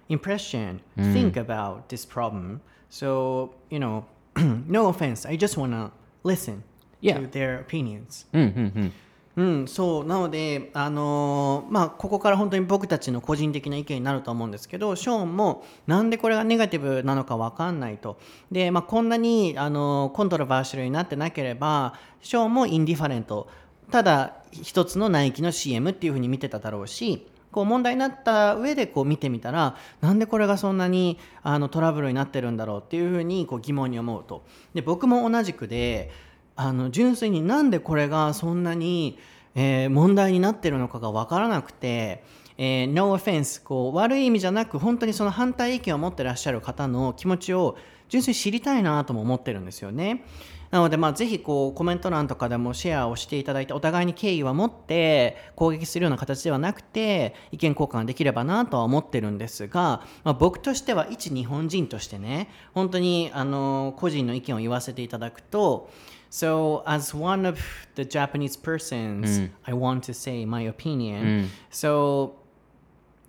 [0.08, 1.12] impression hmm.
[1.12, 2.60] think about this problem.
[2.88, 4.04] So you know,
[4.66, 5.92] no offense, I just wanna
[6.24, 6.62] listen
[7.00, 7.18] Yeah.
[7.18, 8.24] to their opinions.
[8.32, 8.92] うん
[9.36, 9.68] うん。
[9.68, 18.18] そうなので、あのーまあ、ここから本当に僕たちの個人的な意見になると思うんですけどショーンもなんでこれがネガティブなのか分かんないと
[18.50, 23.48] で、まあ、こんなに、あのーコントロバーシャルになってなければショーンもインディファレント
[23.90, 34.44] ただ一つのナイキの CM っていうふうに見てただろうしこう問題になった上でこう見てみたらなんでこれがそんなにあのトラブルになってるんだろうっていうふうにこう疑問に思うと
[34.74, 36.10] で僕も同じくで
[36.56, 39.18] あの純粋になんでこれがそんなに、
[39.54, 42.24] えー問題になってるのかが分からなくて、
[42.58, 47.76] えー no offense こう悪い意味じゃなく本当にその反対意見を持ってらっしゃる方の気持ちを
[48.08, 50.24] 純粋に知りたいなとも思ってるんですよね。
[50.70, 65.88] なので、まあ、ぜひこうコメント欄とかでもシェアをしていただいてお互いに敬意は持って攻撃するような形ではなくて意見交換できればなとは思ってるんですが、まあ、僕としては一日本人としてね本当にあの個人の意見を言わせていただくと
[66.36, 67.58] So, as one of
[67.94, 69.48] the Japanese persons, mm.
[69.66, 71.24] I want to say my opinion.
[71.24, 71.48] Mm.
[71.70, 72.36] So,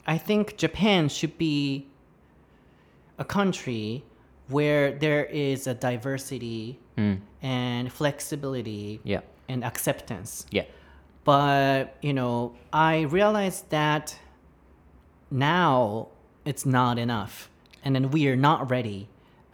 [0.06, 1.88] I think Japan should be
[3.18, 4.04] a country
[4.50, 7.22] where there is a diversity mm.
[7.42, 9.22] and flexibility Yeah.
[9.48, 10.46] and acceptance.
[10.52, 10.66] Yeah.
[11.24, 14.20] But, you know, I realized that
[15.32, 16.10] now
[16.44, 17.50] it's not enough.
[17.86, 19.08] And then we are not ready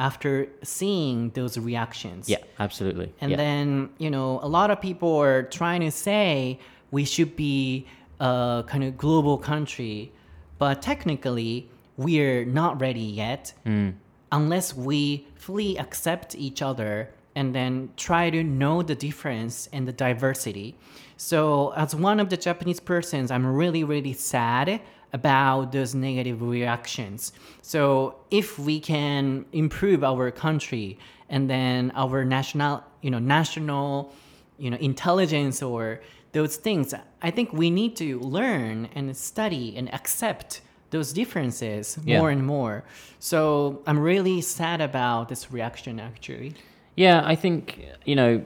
[0.04, 2.28] after seeing those reactions.
[2.28, 3.14] Yeah, absolutely.
[3.22, 3.38] And yeah.
[3.38, 6.60] then, you know, a lot of people are trying to say
[6.92, 7.88] we should be
[8.20, 10.12] a kind of global country,
[10.60, 13.92] but technically, we're not ready yet hmm.
[14.34, 19.94] unless we fully accept each other and then try to know the difference and the
[19.94, 20.76] diversity.
[21.16, 24.82] So, as one of the Japanese persons, I'm really, really sad
[25.14, 27.32] about those negative reactions.
[27.62, 30.98] So, if we can improve our country
[31.30, 34.12] and then our national, you know, national,
[34.58, 36.02] you know, intelligence or
[36.34, 42.20] those things, I think we need to learn and study and accept those differences Yeah.
[42.20, 42.84] more and more.
[43.20, 46.54] So I'm really sad about this reaction actually.
[46.96, 48.44] Yeah, I think you know,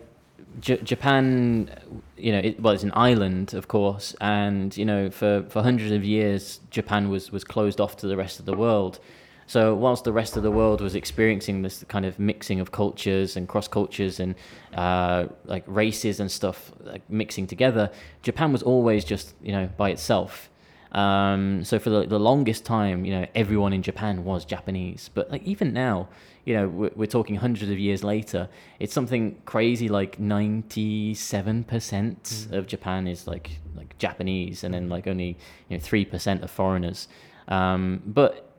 [0.60, 1.70] J- Japan.
[2.18, 5.92] You know, it, well, it's an island, of course, and you know, for for hundreds
[5.92, 9.00] of years, Japan was was closed off to the rest of the world.
[9.50, 13.38] So whilst the rest of the world was experiencing this kind of mixing of cultures
[13.38, 14.36] and cross cultures and
[14.74, 17.90] uh, like races and stuff like mixing together,
[18.24, 20.50] Japan was always just you know by itself.
[20.92, 25.10] Um, so for the, the longest time, you know, everyone in Japan was Japanese.
[25.14, 26.10] But like even now,
[26.48, 28.48] you know, we're, we're talking hundreds of years later.
[28.80, 34.88] It's something crazy like ninety seven percent of Japan is like like Japanese, and then
[34.88, 35.38] like only
[35.68, 37.10] you know three percent of foreigners.
[37.50, 38.50] Um, but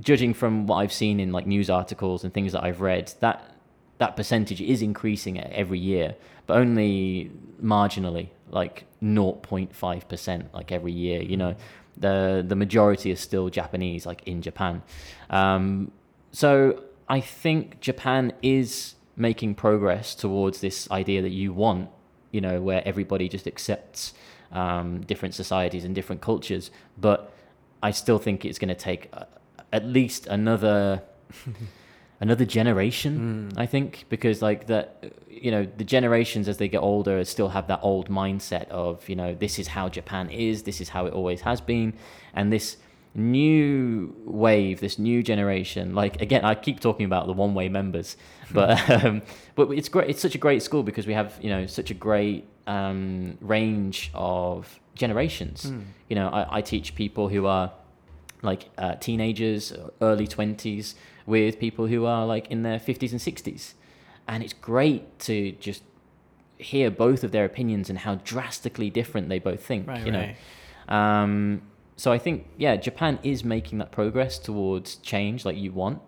[0.00, 3.56] judging from what I've seen in like news articles and things that I've read, that
[3.98, 6.14] that percentage is increasing every year,
[6.46, 11.56] but only marginally, like 0.5% like every year, you know.
[11.96, 14.82] The the majority is still Japanese like in Japan.
[15.28, 15.90] Um,
[16.30, 21.88] so I think Japan is making progress towards this idea that you want,
[22.30, 24.12] you know, where everybody just accepts
[24.52, 26.70] um, different societies and different cultures.
[26.98, 27.32] But
[27.82, 29.24] I still think it's going to take uh,
[29.72, 31.02] at least another
[32.20, 33.52] another generation.
[33.56, 37.68] I think because like that, you know, the generations as they get older still have
[37.68, 41.12] that old mindset of you know this is how Japan is, this is how it
[41.12, 41.94] always has been,
[42.34, 42.76] and this
[43.16, 45.94] new wave, this new generation.
[45.94, 48.16] Like again, I keep talking about the one-way members,
[48.52, 49.22] but um,
[49.54, 50.10] but it's great.
[50.10, 54.10] It's such a great school because we have you know such a great um, range
[54.14, 55.72] of generations.
[56.08, 57.72] You know, I, I teach people who are
[58.42, 60.94] like uh, teenagers, early twenties,
[61.24, 63.74] with people who are like in their fifties and sixties,
[64.28, 65.82] and it's great to just
[66.58, 69.88] hear both of their opinions and how drastically different they both think.
[69.88, 70.32] Right, you know.
[70.88, 71.62] Um,
[71.96, 76.00] so I think, yeah, Japan is making that progress towards change like you want.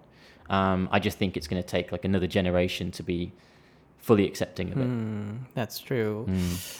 [0.50, 3.32] Um, I just think it's going to take like another generation to be
[4.02, 4.88] fully accepting of it.
[5.54, 6.26] That's true、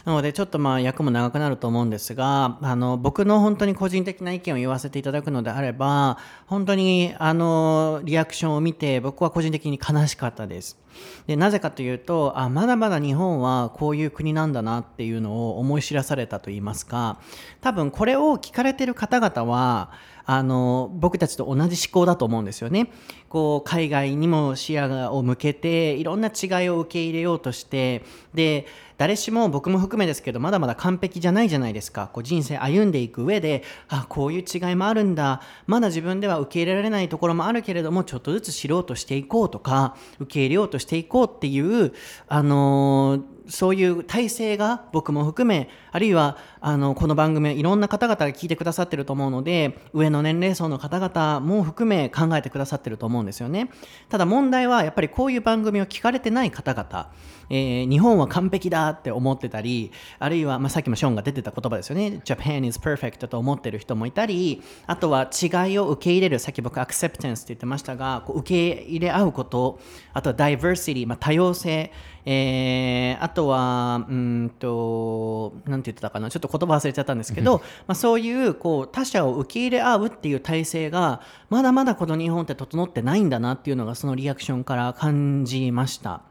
[0.04, 10.78] なのでちょっとまあ役も長くなると思うんですがあの僕の本当に個人的な意見を言わせていただくのであれば本当にあのリアクションを見て僕は個人的に悲しかったです。
[11.26, 17.20] でなぜかというとあまだまだ日本はこういう国なんだなっていうのを思い知らされたと言いますか
[17.60, 19.92] 多分これを聞かれてる方々は
[20.30, 22.90] あの僕たちと同じ思考だと思うんですよね。
[23.30, 28.02] こう海外にも視野を向けていろんな違いを受け入れようとして
[28.34, 28.66] で
[28.98, 41.92] 誰しも僕も含めですけどまだまだ完璧じゃないじゃないですかこう人生歩んでいく上であこういう違いもあるんだまだ自分では受け入れられないところもあるけれどもちょっとずつ知ろうとしていこうとか受け入れようとしていこうっていう
[42.28, 53.70] あのーそういう体制が僕も含めあるいはあのこの番組はいろんな方々が聞いてくださってると思うので上の年齢層の方々も含め考えてくださってると思うんですよね。
[54.08, 57.10] ただ問題はやっぱりこういう番組を聞かれてない方々、
[57.50, 62.20] えー日本は完璧だって思ってたりあるいは、まあ、さっきもショーンが出てた言葉ですよね。
[62.24, 69.78] Japan is perfect と思ってる人もいたりあとは違いを受け入れるさっき僕 acceptance って言ってましたがこう受け入れ合うこと
[70.12, 71.92] あとは diversity、まあ、多様性
[72.26, 81.20] えーあとは、うんと、なんて言ってたかな、ちょっと言葉忘れちゃったんですけど、まあ、そういうこう他者を受け入れ合うっていう体制が、
[81.50, 86.22] まだまだこの日本って整ってないんだなっていうのが、そのリアクションから感じました。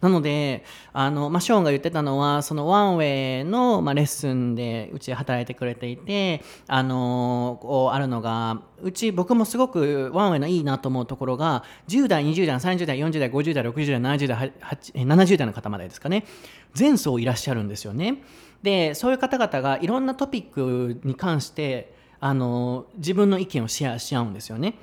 [0.00, 16.24] なので、あの、まあ、ショーンが言ってたのは、そのワンウェイの、まあ、レッスンでうちで働いてくれていて、あの、こうあるのが、うち僕もすごくワンウェイのいいなと思うところが、10代、20代、30代、40代、50代、60代、70代、は8え70代の方までですかね、
[16.78, 18.22] 前層いらっしゃるんですよね。
[18.62, 24.74] で、そういう方々がいろんなトピックに関して、あの、自分の意見をシェアし合うんですよね。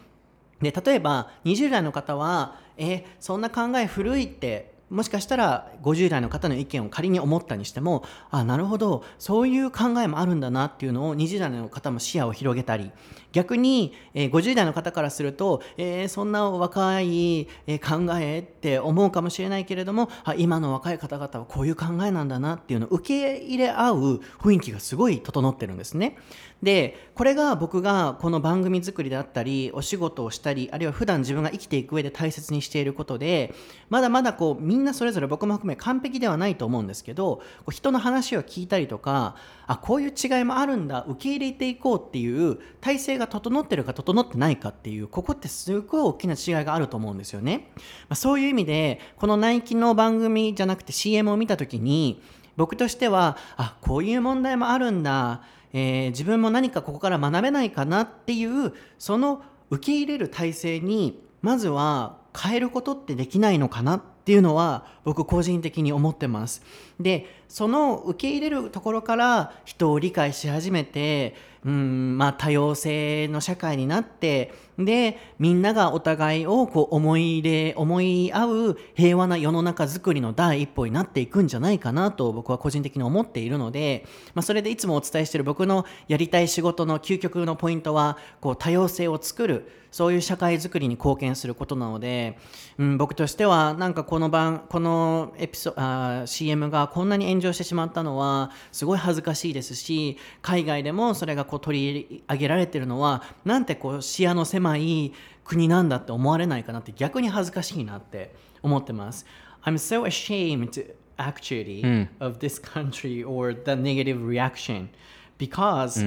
[0.62, 12.92] で例えば20代の方はえそんな考え古いってもしかしたら50代の方の意見を仮に思ったにしてもあなるほどそういう考えもあるんだなっていうのを20代の方も視野を広げたり
[13.32, 23.98] 逆に、えー50代の方からすると、えーそんな若い、え考えって思うかもしれないけれどもあ今の若い方々はこういう考えなんだなっていうのを受け入れ合う
[24.40, 26.18] 雰囲気がすごい整ってるんですね。
[26.64, 33.54] でこれが僕がこの番組作りであったりお仕事をしたりあるいは普段自分が生きていく上で大切にしていることで
[33.90, 39.36] まだまだこうみんなそれぞれ僕も含め完璧ではないと思うんですけどこう人の話を聞いたりとか
[39.68, 47.72] あこういう違いもあるんだ受け入れていこうっていう体制が整ってるか整ってないかっていうここってすごい大きな違いがあると思うんですよね。
[47.76, 47.82] ま
[48.13, 52.22] あ、そういう意味でこのナイキの番組じゃなくて CM を見た時に
[52.55, 55.41] 僕としてはあこういう問題もあるんだ、
[55.74, 66.61] えー自分も何かここから学べないかなっていうその受け入れる体制にまずは変えることってできないのかなっていうのは僕個人的に思ってます。
[67.00, 71.36] でその受け入れるところから人を理解し始めて
[71.66, 92.38] うんまあ多様性の社会になってでみんながお互いをこう思い入れ思い合う平和な世の中づくりの第一歩になっていくんじゃないかなと僕は個人的に思っているので、まあ、それでいつもお伝えしている僕のやりたい仕事の究極のポイントはこう多様性を作るそういう社会づくりに貢献することなので、
[92.78, 105.14] うん、僕としてはなんかこの番このエピソあー CM がこんなに炎上してしまったのはすごい恥ずかしいですし海外でもそれがこう取り上げられてるのはなんてこう視野の狭い
[105.44, 109.26] 国なんだって思われないかなって逆に恥ずかしいなって思ってます。
[109.64, 114.90] I'm so ashamed actually of this country or the negative reaction
[115.38, 116.00] because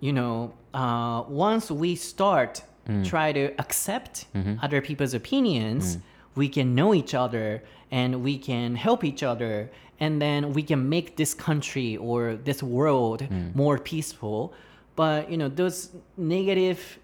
[0.00, 2.62] you know uh, once we start
[3.04, 4.26] try to accept
[4.62, 5.98] other people's opinions
[6.36, 9.70] we can know each other and we can help each other
[10.00, 13.48] and then we can make this country or this world hmm.
[13.54, 14.52] more peaceful
[14.94, 16.98] but you know those negative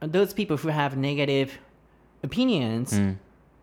[0.00, 1.58] those people who have negative
[2.22, 3.12] opinions hmm.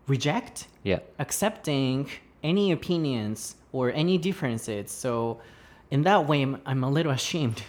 [0.06, 1.00] reject Yeah.
[1.18, 2.08] accepting
[2.42, 5.40] any opinions or any differences so
[5.90, 7.62] in that way i'm, I'm a little ashamed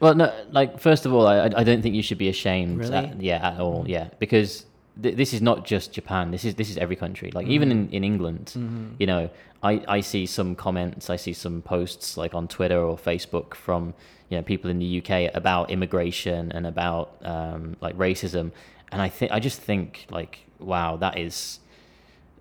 [0.00, 2.78] Well, no, like first of all, I I don't think you should be ashamed.
[2.78, 2.94] Really?
[2.94, 3.82] At, yeah, at all.
[3.82, 3.90] Hmm.
[3.90, 4.64] Yeah, because
[5.02, 6.30] th- this is not just Japan.
[6.30, 7.30] This is this is every country.
[7.32, 7.88] Like even mm-hmm.
[7.88, 8.94] in in England, mm-hmm.
[8.98, 9.30] you know,
[9.62, 13.94] I I see some comments, I see some posts like on Twitter or Facebook from
[14.28, 18.52] you know people in the UK about immigration and about um, like racism,
[18.92, 21.60] and I think I just think like wow, that is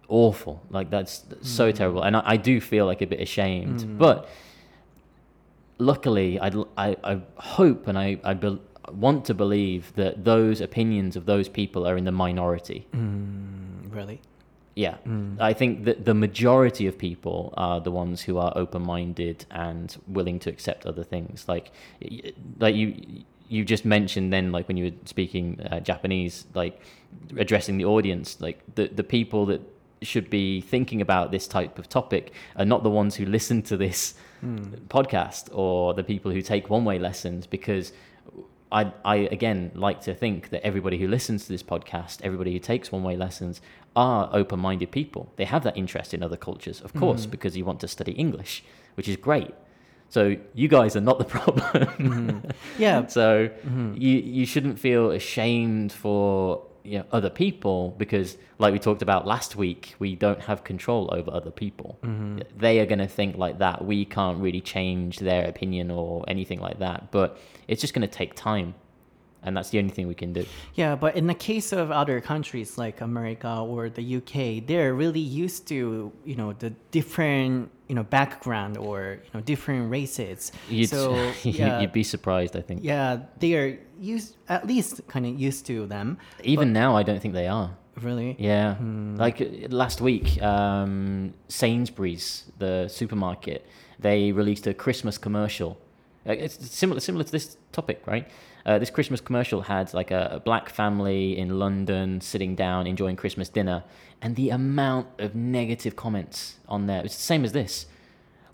[0.08, 0.62] awful.
[0.70, 1.78] Like that's so mm-hmm.
[1.78, 4.30] terrible, and I, I do feel like a bit ashamed, but
[5.78, 8.60] luckily, I'd, I, I hope and I, I bel
[8.92, 12.88] want to believe that those opinions of those people are in the minority.
[12.94, 14.22] Mm, really
[14.76, 15.40] Yeah, mm.
[15.40, 20.40] I think that the majority of people are the ones who are open-minded and willing
[20.40, 21.46] to accept other things.
[21.48, 21.72] Like,
[22.60, 26.80] like you, you just mentioned then, like when you were speaking uh, Japanese, like
[27.38, 29.62] addressing the audience, like the the people that
[30.02, 33.78] should be thinking about this type of topic are not the ones who listen to
[33.78, 34.14] this
[34.44, 34.70] mm.
[34.88, 37.94] podcast or the people who take one-way lessons because
[38.72, 42.60] I, I again like to think that everybody who listens to this podcast, everybody who
[42.60, 43.62] takes one way lessons,
[43.96, 45.32] are open minded people.
[45.38, 47.32] They have that interest in other cultures, of course, mm-hmm.
[47.32, 48.64] because you want to study English,
[48.96, 49.54] which is great.
[50.10, 51.60] So you guys are not the problem.
[51.60, 52.50] Mm-hmm.
[52.78, 53.94] yeah so mm-hmm.
[53.96, 59.28] you you shouldn't feel ashamed for you know other people because like we talked about
[59.28, 62.00] last week we don't have control over other people.
[62.04, 62.40] Mm-hmm.
[62.58, 63.84] They are going to think like that.
[63.84, 68.14] We can't really change their opinion or anything like that but it's just going to
[68.22, 68.74] take time
[69.44, 70.46] and that's the only thing we can do.
[70.76, 75.22] Yeah, but in the case of other countries like America or the UK, they're really
[75.22, 80.52] used to you know the different you know background or you know different races.
[80.70, 82.84] you'd, so yeah, you'd be surprised i think.
[82.84, 86.18] Yeah, they are used at least kind of used to them.
[86.44, 87.72] even now i don't think they are
[88.02, 88.36] Really?
[88.38, 88.76] Yeah,
[89.16, 93.66] like uh, last week, um, Sainsbury's, the supermarket,
[94.00, 95.78] they released a Christmas commercial.
[96.28, 98.28] Uh, It's similar similar to this topic, right?
[98.68, 103.16] Uh, this Christmas commercial had like a, a black family in London sitting down enjoying
[103.16, 103.84] Christmas dinner,
[104.22, 107.88] and the amount of negative comments on there it's the same as this.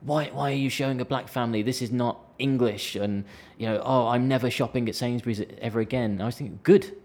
[0.03, 1.61] Why why are you showing a black family?
[1.61, 3.25] This is not English, and
[3.57, 6.21] you know, oh, I'm never shopping at Sainsbury's ever again.
[6.21, 6.95] I was thinking, good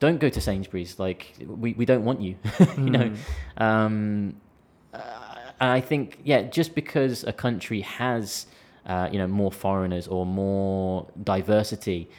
[0.00, 0.98] don't go to Sainsbury's.
[0.98, 2.36] Like we, we don't want you,
[2.76, 3.12] you know.
[3.58, 4.34] Um,
[4.92, 8.46] and I think yeah, just because a country has
[8.86, 12.10] uh, you know more foreigners or more diversity,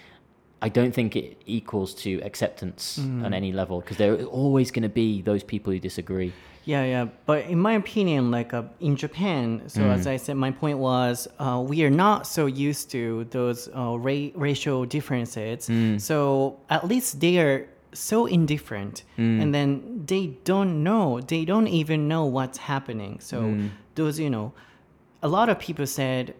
[0.62, 4.84] I don't think it equals to acceptance on any level because there are always going
[4.84, 6.32] to be those people who disagree.
[6.66, 7.06] Yeah, yeah.
[7.26, 9.94] But in my opinion, like uh, in Japan, so Mm.
[9.98, 13.98] as I said, my point was uh, we are not so used to those uh,
[13.98, 15.68] ra- racial differences.
[15.68, 16.00] Mm.
[16.00, 19.42] So at least they are so indifferent, Mm.
[19.42, 21.20] and then they don't know.
[21.22, 23.20] They don't even know what's happening.
[23.22, 23.70] So Mm.
[23.96, 24.54] those, you know,
[25.24, 26.36] a lot of people said.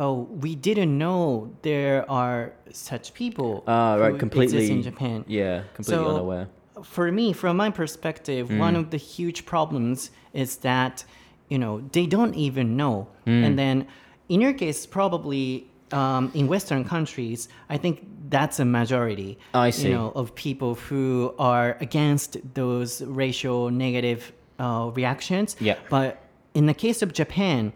[0.00, 5.24] Oh, we didn't know there are such people Ah, who right, exist completely in Japan
[5.26, 6.46] Yeah, completely So- unaware.
[6.96, 11.04] for me, from my perspective, one of the huge problems is that
[11.52, 13.76] you know they don't even know, and then
[14.28, 17.94] in your case, probably um, in Western countries, I think
[18.28, 19.38] that's a majority.
[19.54, 19.88] I see.
[19.88, 22.90] You know, of people who are against those
[23.22, 24.20] racial negative
[24.60, 25.56] uh, reactions.
[25.60, 25.76] Yeah.
[25.88, 26.10] But
[26.54, 27.72] in the case of Japan,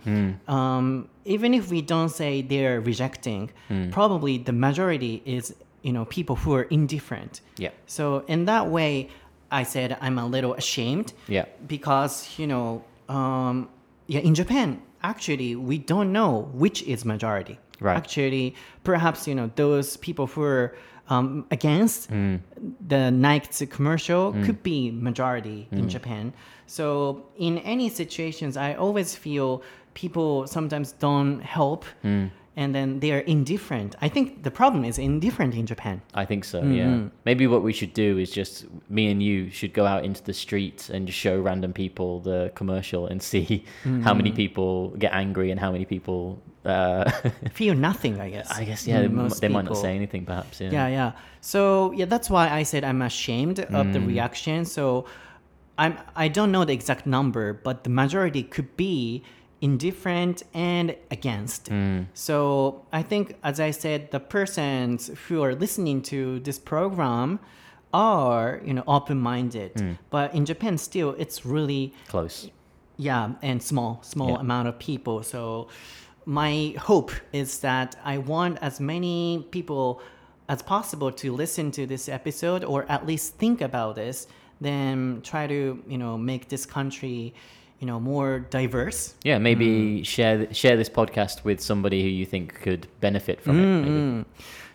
[0.46, 3.50] um, even if we don't say they're rejecting,
[3.90, 7.40] probably the majority is you know people who are indifferent.
[7.58, 7.70] Yeah.
[7.86, 9.08] So in that way,
[9.50, 11.12] I said I'm a little ashamed.
[11.28, 11.46] Yeah.
[11.66, 13.68] Because you know, um,
[14.06, 17.58] yeah, in Japan, actually, we don't know which is majority.
[17.80, 17.96] Right.
[17.96, 18.54] Actually,
[18.84, 20.74] perhaps you know those people who are
[21.08, 22.40] um, against Mm.
[22.88, 26.32] the Nike commercial could be majority in Japan.
[26.66, 29.62] So in any situations, I always feel
[29.94, 31.84] people sometimes don't help.
[32.04, 32.30] Mm.
[32.54, 33.96] And then they are indifferent.
[34.02, 36.02] I think the problem is indifferent in Japan.
[36.12, 36.62] I think so.
[36.62, 37.04] Yeah.
[37.24, 40.34] Maybe what we should do is just me and you should go out into the
[40.34, 43.64] street and just show random people the commercial and see
[44.04, 46.42] how many people get angry and how many people.
[46.66, 47.10] Uh,
[47.54, 48.50] Feel nothing, I guess.
[48.50, 50.26] I guess yeah, they, m- they might not say anything.
[50.26, 50.70] Perhaps yeah.
[50.70, 51.12] Yeah, yeah.
[51.40, 53.92] So yeah, that's why I said I'm ashamed of Mm.
[53.94, 54.66] the reaction.
[54.66, 55.06] So
[55.78, 59.22] I'm I don't know the exact number, but the majority could be
[59.62, 61.70] indifferent and against.
[61.70, 62.06] Mm.
[62.12, 67.38] So I think, as I said, the persons who are listening to this program
[67.94, 72.48] are you know open-minded but in japan still it's really Close.
[72.96, 74.40] yeah and small small Yeah.
[74.40, 75.68] amount of people so
[76.24, 80.00] my hope is that i want as many people
[80.48, 84.26] as possible to listen to this episode or at least think about this
[84.62, 87.34] then try to you know make this country
[87.82, 92.24] you know more diverse Yeah, maybe share th- share this podcast with somebody who you
[92.24, 93.62] think could benefit from it.
[93.64, 94.24] Maybe.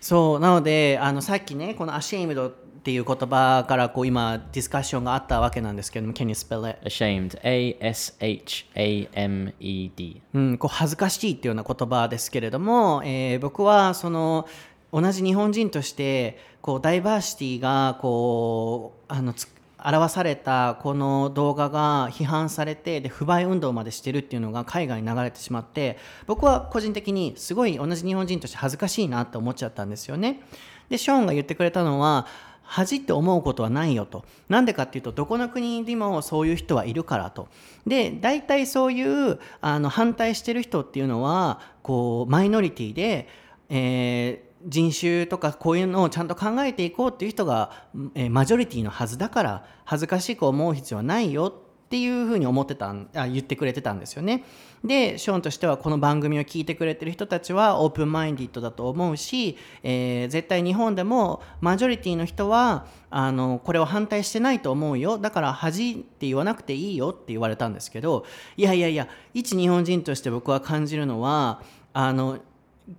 [0.02, 2.52] そうなのであのさっきねこの「ashamed」っ
[2.84, 6.80] ていう言葉からこう今ディスカッションがあったわけなんですけども Can you spell it?
[6.86, 7.40] Ashamed.
[7.44, 10.22] A S H A M E D.
[10.34, 14.48] うん、こう恥ずかしいっていうような言葉ですけれども、えー僕はその
[14.94, 19.48] 同じ日本人としてこうダイバーシティがこうあのつ
[19.84, 30.42] 表されたこの動画が批判されてで不買運動までしてるっていうのが海外に流れてしまって僕は個人的にすごい同じ日本人として恥ずかしいなって思っちゃったんですよね。
[30.90, 32.28] でショーンが言ってくれたのは
[32.68, 34.26] 恥って思うことはないよと。
[34.50, 37.48] なんでかっていうと、どこの国にもそういう人はいるからと。
[37.88, 43.30] で、大体そういうあの反対してる人っていうのは、こう、マイノリティで、
[43.70, 47.72] えー人種とかこういうのをちゃんと考えていこうっていう人が、
[48.16, 51.54] えーマジョリティのはずだから、恥ずかしく思う必要はないよ
[51.88, 54.44] っていうふうに思ってたんあ言ってくれてたんですよね。
[54.84, 68.26] でショーンとしてはこの番組を聞いてくれてる人たちはオープンマインディットだと思うし、えー絶対日本でもマジョリティの人はあのこれを反対してないと思うよだから恥って言わなくていいよって言われたんですけど
[68.58, 71.62] いやいやいや一日本人として僕は感じるのは
[71.94, 72.40] あの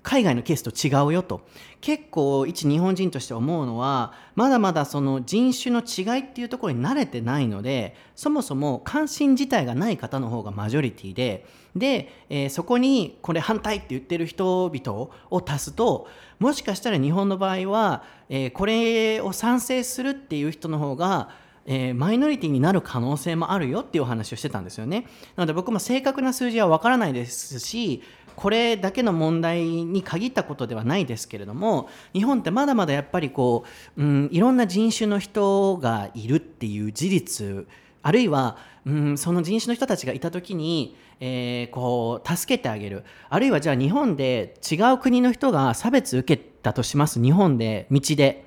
[0.03, 1.47] 海外のケースと違うよと
[1.81, 16.09] 結構一日本人として思うのはまだまだその人種の違いっていうところに慣れてないのでそもそも関心自体がない方の方がマジョリティでで、えーそこにこれ反対って言ってる人々を足すと
[16.39, 21.31] もしかしたら日本の場合は、えーこれを賛成するっていう人の方が
[21.71, 25.07] えーマイノリティになる可能性もあるよっていうお話をしてたんですよね。
[25.37, 28.03] なので僕も正確な数字はわからないですし、
[28.39, 33.65] これだけの問題に限ったことではないですけれども、日本ってまだまだやっぱりこ
[33.97, 37.67] う、うん、いろんな人種の人がいるっていう事実、
[38.01, 43.03] あるいは、うん、その人種の人たちがいた時に、えーこう助けてあげる。
[43.29, 47.21] あるいはじゃあ日本で違う国の人が差別受けたとします。
[47.21, 48.45] 日本で道で。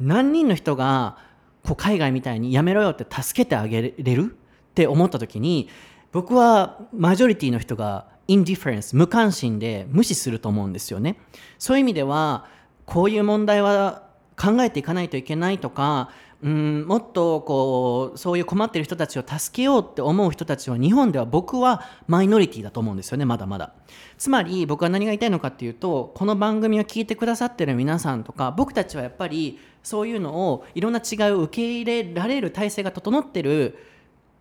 [0.00, 1.16] 何人の人が
[1.62, 5.68] こう海外みたいにやめろよって助けてあげれるって思った時に
[6.10, 11.18] 僕はマジョリティの人がインディフェレンス無関心で無視すると思うんですよね。
[11.58, 12.44] そういう意味では
[12.84, 14.02] こういう問題は
[14.36, 16.10] 考えていかないといけないとか
[16.42, 23.72] うんもっとこうそういう困ってる人たちを助けようって思う人たちは日本では僕はマイノリティだと思うんですよねまだまだ。
[24.18, 33.78] つまり僕は何が言いたいのかっていうとこの番組を聞いてくださってる皆さんとか僕たちはやっぱりそういうのをいろんな違いを受け入れられる体制が整ってる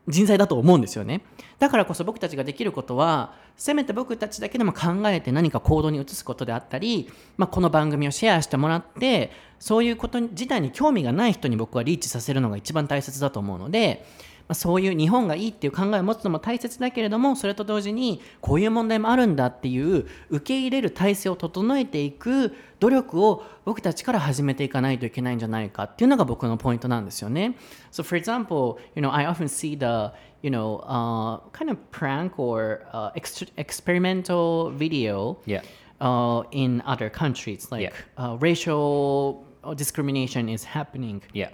[0.07, 1.21] 人材だと思うんですよね。
[1.59, 14.05] だからこそ僕たちができることはせめて僕たちだけでも考えて何か行動に移すことであったり、まあ、この番組をシェアしてもらってそういうこと自体に興味がない人に僕はリーチさせるのが一番大切だと思うので、
[14.47, 27.55] まあ、そういう日本がいいっていう考えを持つのも大切だけれどもそれと同時にこういう問題もあるんだっていう受け入れる体制を整えていく努力を僕たちから始めていかないといけないんじゃないかっていうのが僕のポイントなんですよね。
[27.91, 32.85] So for example, you know, I often see the you know, uh, kind of prank or
[32.93, 35.61] uh, ex- experimental video Yeah.
[35.99, 37.67] uh, in other countries.
[37.71, 37.91] Like Yeah.
[38.17, 39.43] uh, racial
[39.75, 41.21] discrimination is happening.
[41.33, 41.49] Yeah.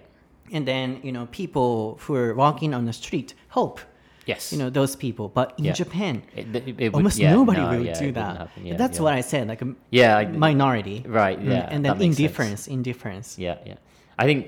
[0.54, 3.80] And then, you know, people who are walking on the street help,
[4.26, 4.54] Yes.
[4.54, 5.28] you know, those people.
[5.30, 5.74] But in Yeah.
[5.74, 8.49] Japan, It- it- it would- almost yeah, nobody no, will yeah, do that.
[8.78, 11.04] That's what I said, like a Yeah, I- minority.
[11.08, 12.20] Right, Mm, yeah, And then makes sense.
[12.20, 13.28] indifference, indifference.
[13.39, 13.76] Yeah, yeah.
[14.18, 14.41] I think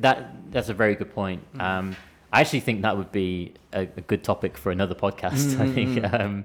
[0.00, 0.16] that
[0.52, 1.42] that's a very good point.
[1.58, 1.96] Um,
[2.32, 5.60] I actually think that would be a, a good topic for another podcast.
[5.60, 6.44] I think, um,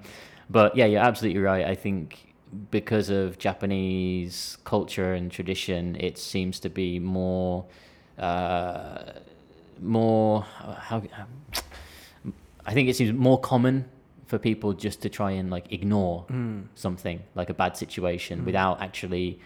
[0.50, 1.66] but yeah, you're absolutely right.
[1.66, 2.34] I think
[2.72, 7.66] because of Japanese culture and tradition, it seems to be more,
[8.18, 9.13] uh,
[9.82, 11.01] more how.
[12.65, 13.86] I think it seems more common
[14.26, 16.26] for people just to try and like ignore
[16.76, 19.39] something like a bad situation without actually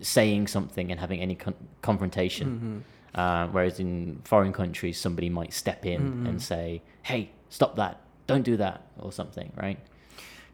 [0.00, 2.84] saying something and having any con- confrontation.
[3.14, 8.00] Uh, whereas in foreign countries, somebody might step in and say, "Hey, stop that!
[8.26, 9.78] Don't do that," or something, right?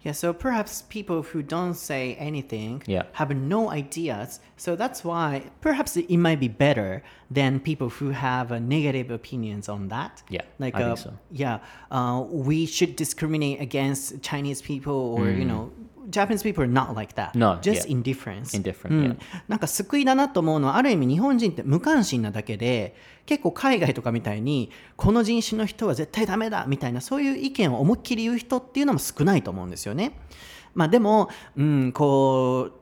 [0.03, 3.03] Yeah, so perhaps people who don't say anything Yeah.
[3.15, 4.39] have no ideas.
[4.57, 9.69] So that's why perhaps it might be better than people who have uh, negative opinions
[9.69, 10.23] on that.
[10.31, 11.13] Yeah, like I uh, think so.
[11.33, 11.59] yeah,
[11.91, 15.73] uh, we should discriminate against Chinese people, or you know,
[16.11, 17.35] Japanese people are not like that.
[17.35, 18.03] No, just yeah.
[18.03, 18.57] indifference.
[18.57, 19.17] Indifferent, うん yeah.
[19.49, 22.97] なんか救いだなと思うのはある意味日本人って無関心なだけで
[23.27, 30.19] 結構海外とかみたいにこの人種の人は絶対ダメだみたいなそういう意見を思いっきり言う人っていうのも少ないと思うんですよね。
[30.75, 32.73] まあでも、うん、こう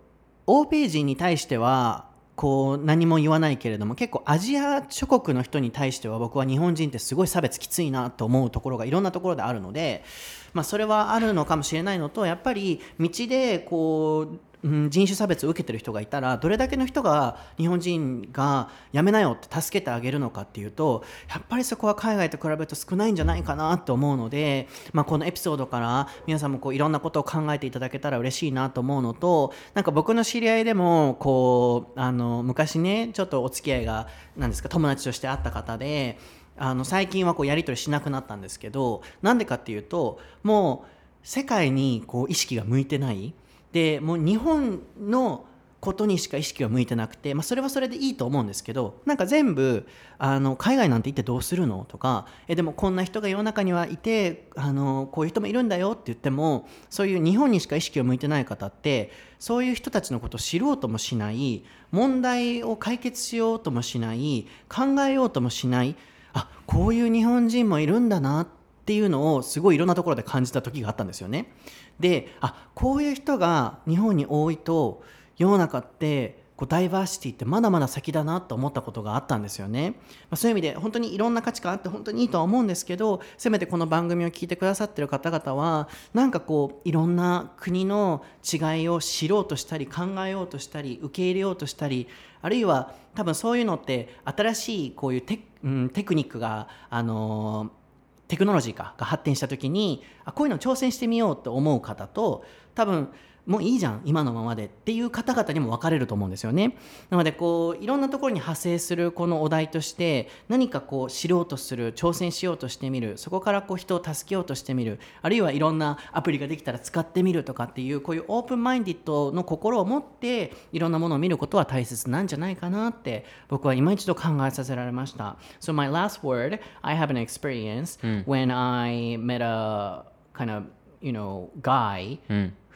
[0.47, 2.06] 欧米人に対しては
[2.37, 10.05] こう何も言わないけれども結構アジア諸国の人に対しては僕は日本人ってすごい差別きついなと思うところがいろんなところであるので、
[10.53, 36.19] まあ、それはあるのかもしれないのとやっぱり道でこう人種差別を受けてる人がいたらどれだけの人が日本人がやめなよって助けてあげるのかっていうとやっぱりそこは海外と比べると少ないんじゃないかなと思うので、まあ、このエピソードから皆さんもこういろんなことを考えていただけたら嬉しいなと思うのとなんか僕の知り合いでもこうあの昔ねちょっとお付き合いがなんですか友達としてあった方で
[36.59, 40.89] あの最近はこうやり取りしなくなったんですけどなんでかっていうともう
[41.23, 43.35] 世界にこう意識が向いてない。
[43.73, 45.47] でもう日本の
[45.87, 49.87] ことにしか意識が向いてなくて、まあ、それはそれでいいと思うんですけどなんか全部
[50.19, 65.95] あの海外なんて行ってどうするのとかえでもこんな人が世の中にはいてあのこういう人もいるんだよって言ってもそういう日本にしか意識を向いてない方ってそういう人たちのことを知ろうともしない問題を解決しようともしない考えようともしない
[66.33, 68.47] あこういう日本人もいるんだなっ
[68.87, 71.53] ていうのをすごいいろんなところで感じた時があったんですよね。
[72.01, 75.03] であこういう人が日本に多いと
[75.37, 79.97] 世の中ってこうダイバーシティってまだまだ先だなと思ったことがあったんですよね、ま
[80.31, 92.09] あ、そういう意味で本当にいろんな価値観あって本当にいいとは思うんですけどせめてこの番組を聞いてくださってる方々はなんかこういろんな国の違いを知ろうとしたり考えようとしたり受け入れようとしたり
[92.41, 97.86] あるいは多分そういうのって新しいこういうテ,、うん、テクニックがあのー
[98.29, 103.09] テクノロジーかが発展した時にあこういうの挑戦してみようと思う方と多分
[103.47, 106.77] もういいじゃん今のままでっていう方々にも分かれると思うんですよね。
[107.11, 125.37] なのでこういろんなところに派生するこのお題として何かこう知ろうとする挑戦しようとしてみるそこからこう人を助けようとしてみるあるいはいろんなアプリができたら使ってみるとかっていうこういうオープンマインディッドの心を持っていろんなものを見ることは大切なんじゃないかなって僕は今一度考えさせられました。
[125.61, 130.65] So my last word I have an experience when I met a kind of
[131.01, 132.19] you know guy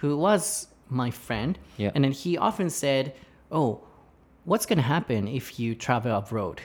[0.00, 1.90] who was my friend Yeah.
[1.94, 3.14] and then he often said
[3.52, 3.80] oh
[4.44, 6.60] what's going to happen if you travel abroad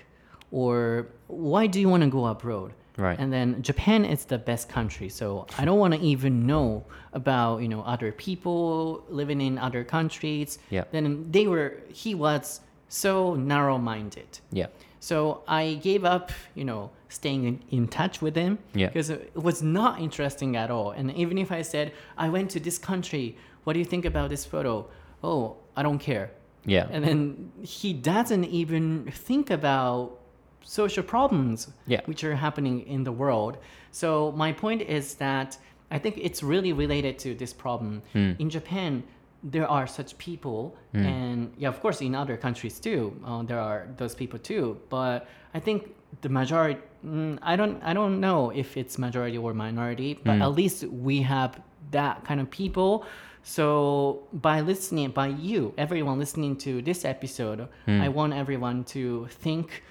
[0.51, 3.19] or why do you want to go abroad Right.
[3.19, 7.61] and then japan is the best country so i don't want to even know about
[7.61, 10.85] you know other people living in other countries Yeah.
[10.91, 14.67] then they were he was so narrow minded Yeah.
[14.99, 18.87] so I gave up, you know, staying in, in touch with him Yeah.
[18.87, 20.91] because it was not interesting at all.
[20.91, 24.29] And even if I said, I went to this country, what do you think about
[24.29, 24.87] this photo?
[25.23, 26.31] Oh, I don't care.
[26.65, 26.87] Yeah.
[26.91, 30.19] And then he doesn't even think about
[30.61, 32.01] social problems Yeah.
[32.05, 33.57] which are happening in the world.
[33.91, 35.57] So my point is that
[35.91, 38.01] I think it's really related to this problem.
[38.13, 39.03] In Japan,
[39.43, 43.87] there are such people, and yeah, of course, in other countries too, uh, there are
[43.97, 44.77] those people too.
[44.89, 49.53] But I think the majority, mm, I don't, I don't know if it's majority or
[49.53, 51.59] minority, but at least we have
[51.91, 53.05] that kind of people.
[53.43, 59.83] So by listening, by you, everyone listening to this episode, I want everyone to think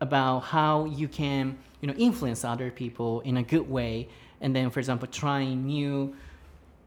[0.00, 4.08] about how you can you know influence other people in a good way
[4.42, 6.14] and then for example trying new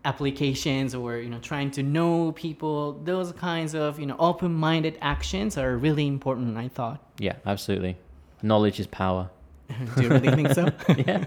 [0.05, 5.57] applications or you know trying to know people those kinds of you know open-minded actions
[5.57, 7.33] are really important i thought Yeah.
[7.45, 7.97] Absolutely.
[8.41, 9.29] Knowledge is power.
[9.95, 10.67] do you really think so
[11.07, 11.25] yeah,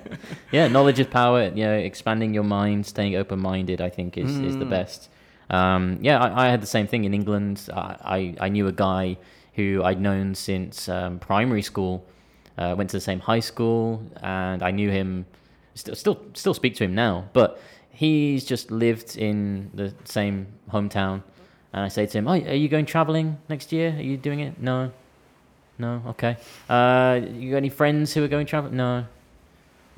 [0.51, 0.69] yeah.
[0.69, 1.45] Knowledge is power.
[1.45, 3.81] You know, expanding your mind, staying open-minded.
[3.81, 5.09] I think is is the best.
[5.51, 7.69] Um, yeah, I, I had the same thing in England.
[7.73, 7.97] I,
[8.41, 9.17] I I knew a guy
[9.55, 12.05] who I'd known since um, primary school.
[12.59, 15.25] Uh, went to the same high school, and I knew him.
[15.75, 17.31] Still, still, still speak to him now.
[17.33, 17.59] But
[17.91, 21.23] he's just lived in the same hometown.
[21.73, 23.95] And I say to him, "Oh, are you going traveling next year?
[23.97, 24.61] Are you doing it?
[24.61, 24.93] No,
[25.79, 26.03] no.
[26.09, 26.37] Okay.
[26.69, 28.71] Uh, you got any friends who are going travel?
[28.71, 29.07] No.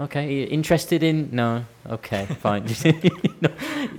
[0.01, 0.45] Okay.
[0.45, 1.29] Interested in?
[1.33, 1.65] No.
[1.89, 2.27] Okay.
[2.41, 2.65] Fine.
[3.41, 3.51] no,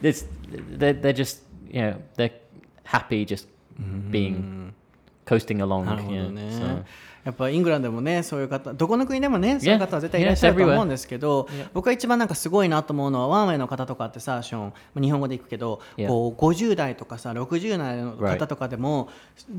[0.01, 2.31] it's, they're, they're just you know they're
[2.83, 3.47] happy just
[4.11, 4.73] being
[5.25, 5.87] coasting along.
[6.09, 6.85] Yeah, so.
[7.25, 19.09] やっぱイングランドでもねそういう方どこの国でもねそういう方は絶対いらっしゃると思うんですけど、僕が一番なんかすごいなと思うのはワンウェイの方とかってさショーン日本語で行くけど、こう50代とかさ60代の方とかでも、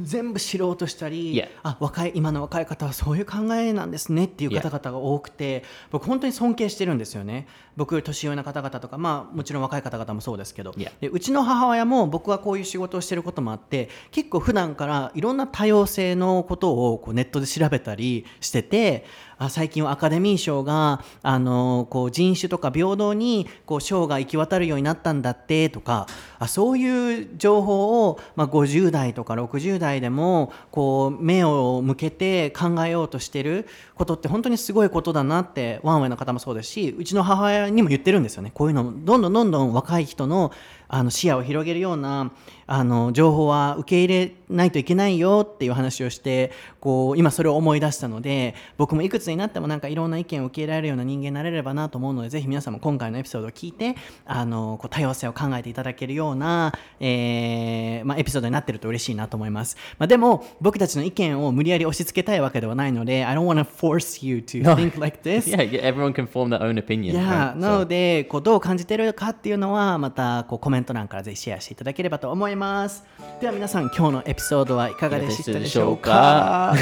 [0.02, 19.04] 全部知ろうとしたり、あ若い今の若い方はそういう考えなんですねっていう方々が多くて僕本当に尊敬してるんですよね僕年上の方々とかまあもちろん若い方々もそうですけど、でうちの母親も僕はこういう仕事をしてることもあって結構普段からいろんな多様性のことをこうネットで調べたりしてて
[19.38, 26.06] あ最近はアカデミー賞があのこう人種とか平等にこう賞が行き渡るようになったんだってとか
[26.38, 38.50] あそういう情報を、まあ、50代とか60代でもこう目を向けて考えようとしてることって本当にすごいことだなってワンウェイの方もそうですしうちの母親にも言ってるんですよね。
[38.54, 40.52] こういうのどんどんどんどん若い人の
[40.88, 42.32] あの視野を広げるような
[42.68, 65.46] あの情報は受け入れないといけないよっていう話をしてこう今それを思い出したので僕もいくつになってもなんかいろんな意見を受け入れられるような人間になれればなと思うのでぜひ皆さんも今回のエピソードを聞いてあのこう多様性を考えていただけるような、えーまあ、エピソードになってると嬉しいなと思います、まあ、でも僕たちの意見を無理やり押し付けたいわけではないので I don't want to force you to think like this.
[65.56, 67.54] Yeah everyone can form their own opinion yeah、right?
[67.56, 73.04] なのでこうどう感じてるかっていうのはまたこうコメント欄からぜひシェアしていただければと思います
[73.40, 76.74] では皆さん今日のエピソードはいかがでしたでしょうか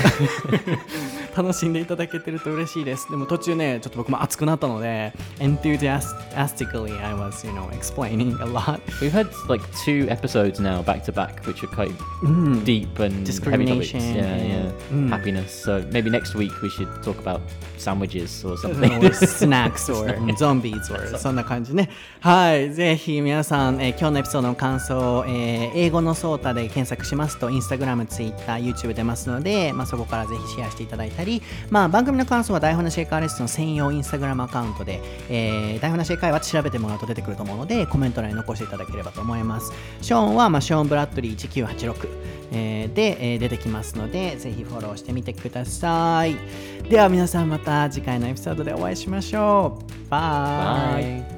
[1.36, 10.82] 楽しんでいただけてると嬉しいですでも途中ねちょっと僕も熱くなったので enthusiastically I was you know explaining a lot we've had like two episodes now
[10.82, 11.92] back to back which are quite
[12.64, 17.40] deep and discrimination heavy yeah yeah happiness so maybe next week we should talk about
[17.78, 21.90] sandwiches or something or snacks or zombies or そんな感じね
[22.20, 39.70] はいぜひ皆さん、えー、今日のエピソードの感想、えー、英語のソータで検索しますと Instagram、Twitter、YouTube 出ますので、まあ、そこからぜひシェアしていただいたり、まあ、番組の感想は台本のシェイカーレッスン専用 Instagram アカウントで、えー、台本のシェイカーは調べてもらうと出てくると思うのでコメント欄に残していただければと思います。
[40.00, 42.08] ショーンは、まあ、ショーン・ブラッドリー1986、
[42.52, 46.36] えー、で、えー、出てきますのでぜひフォローしてみてください。
[46.88, 50.08] では皆さんまた次回のエピソードでお会いしましょう。
[50.08, 51.33] バイ。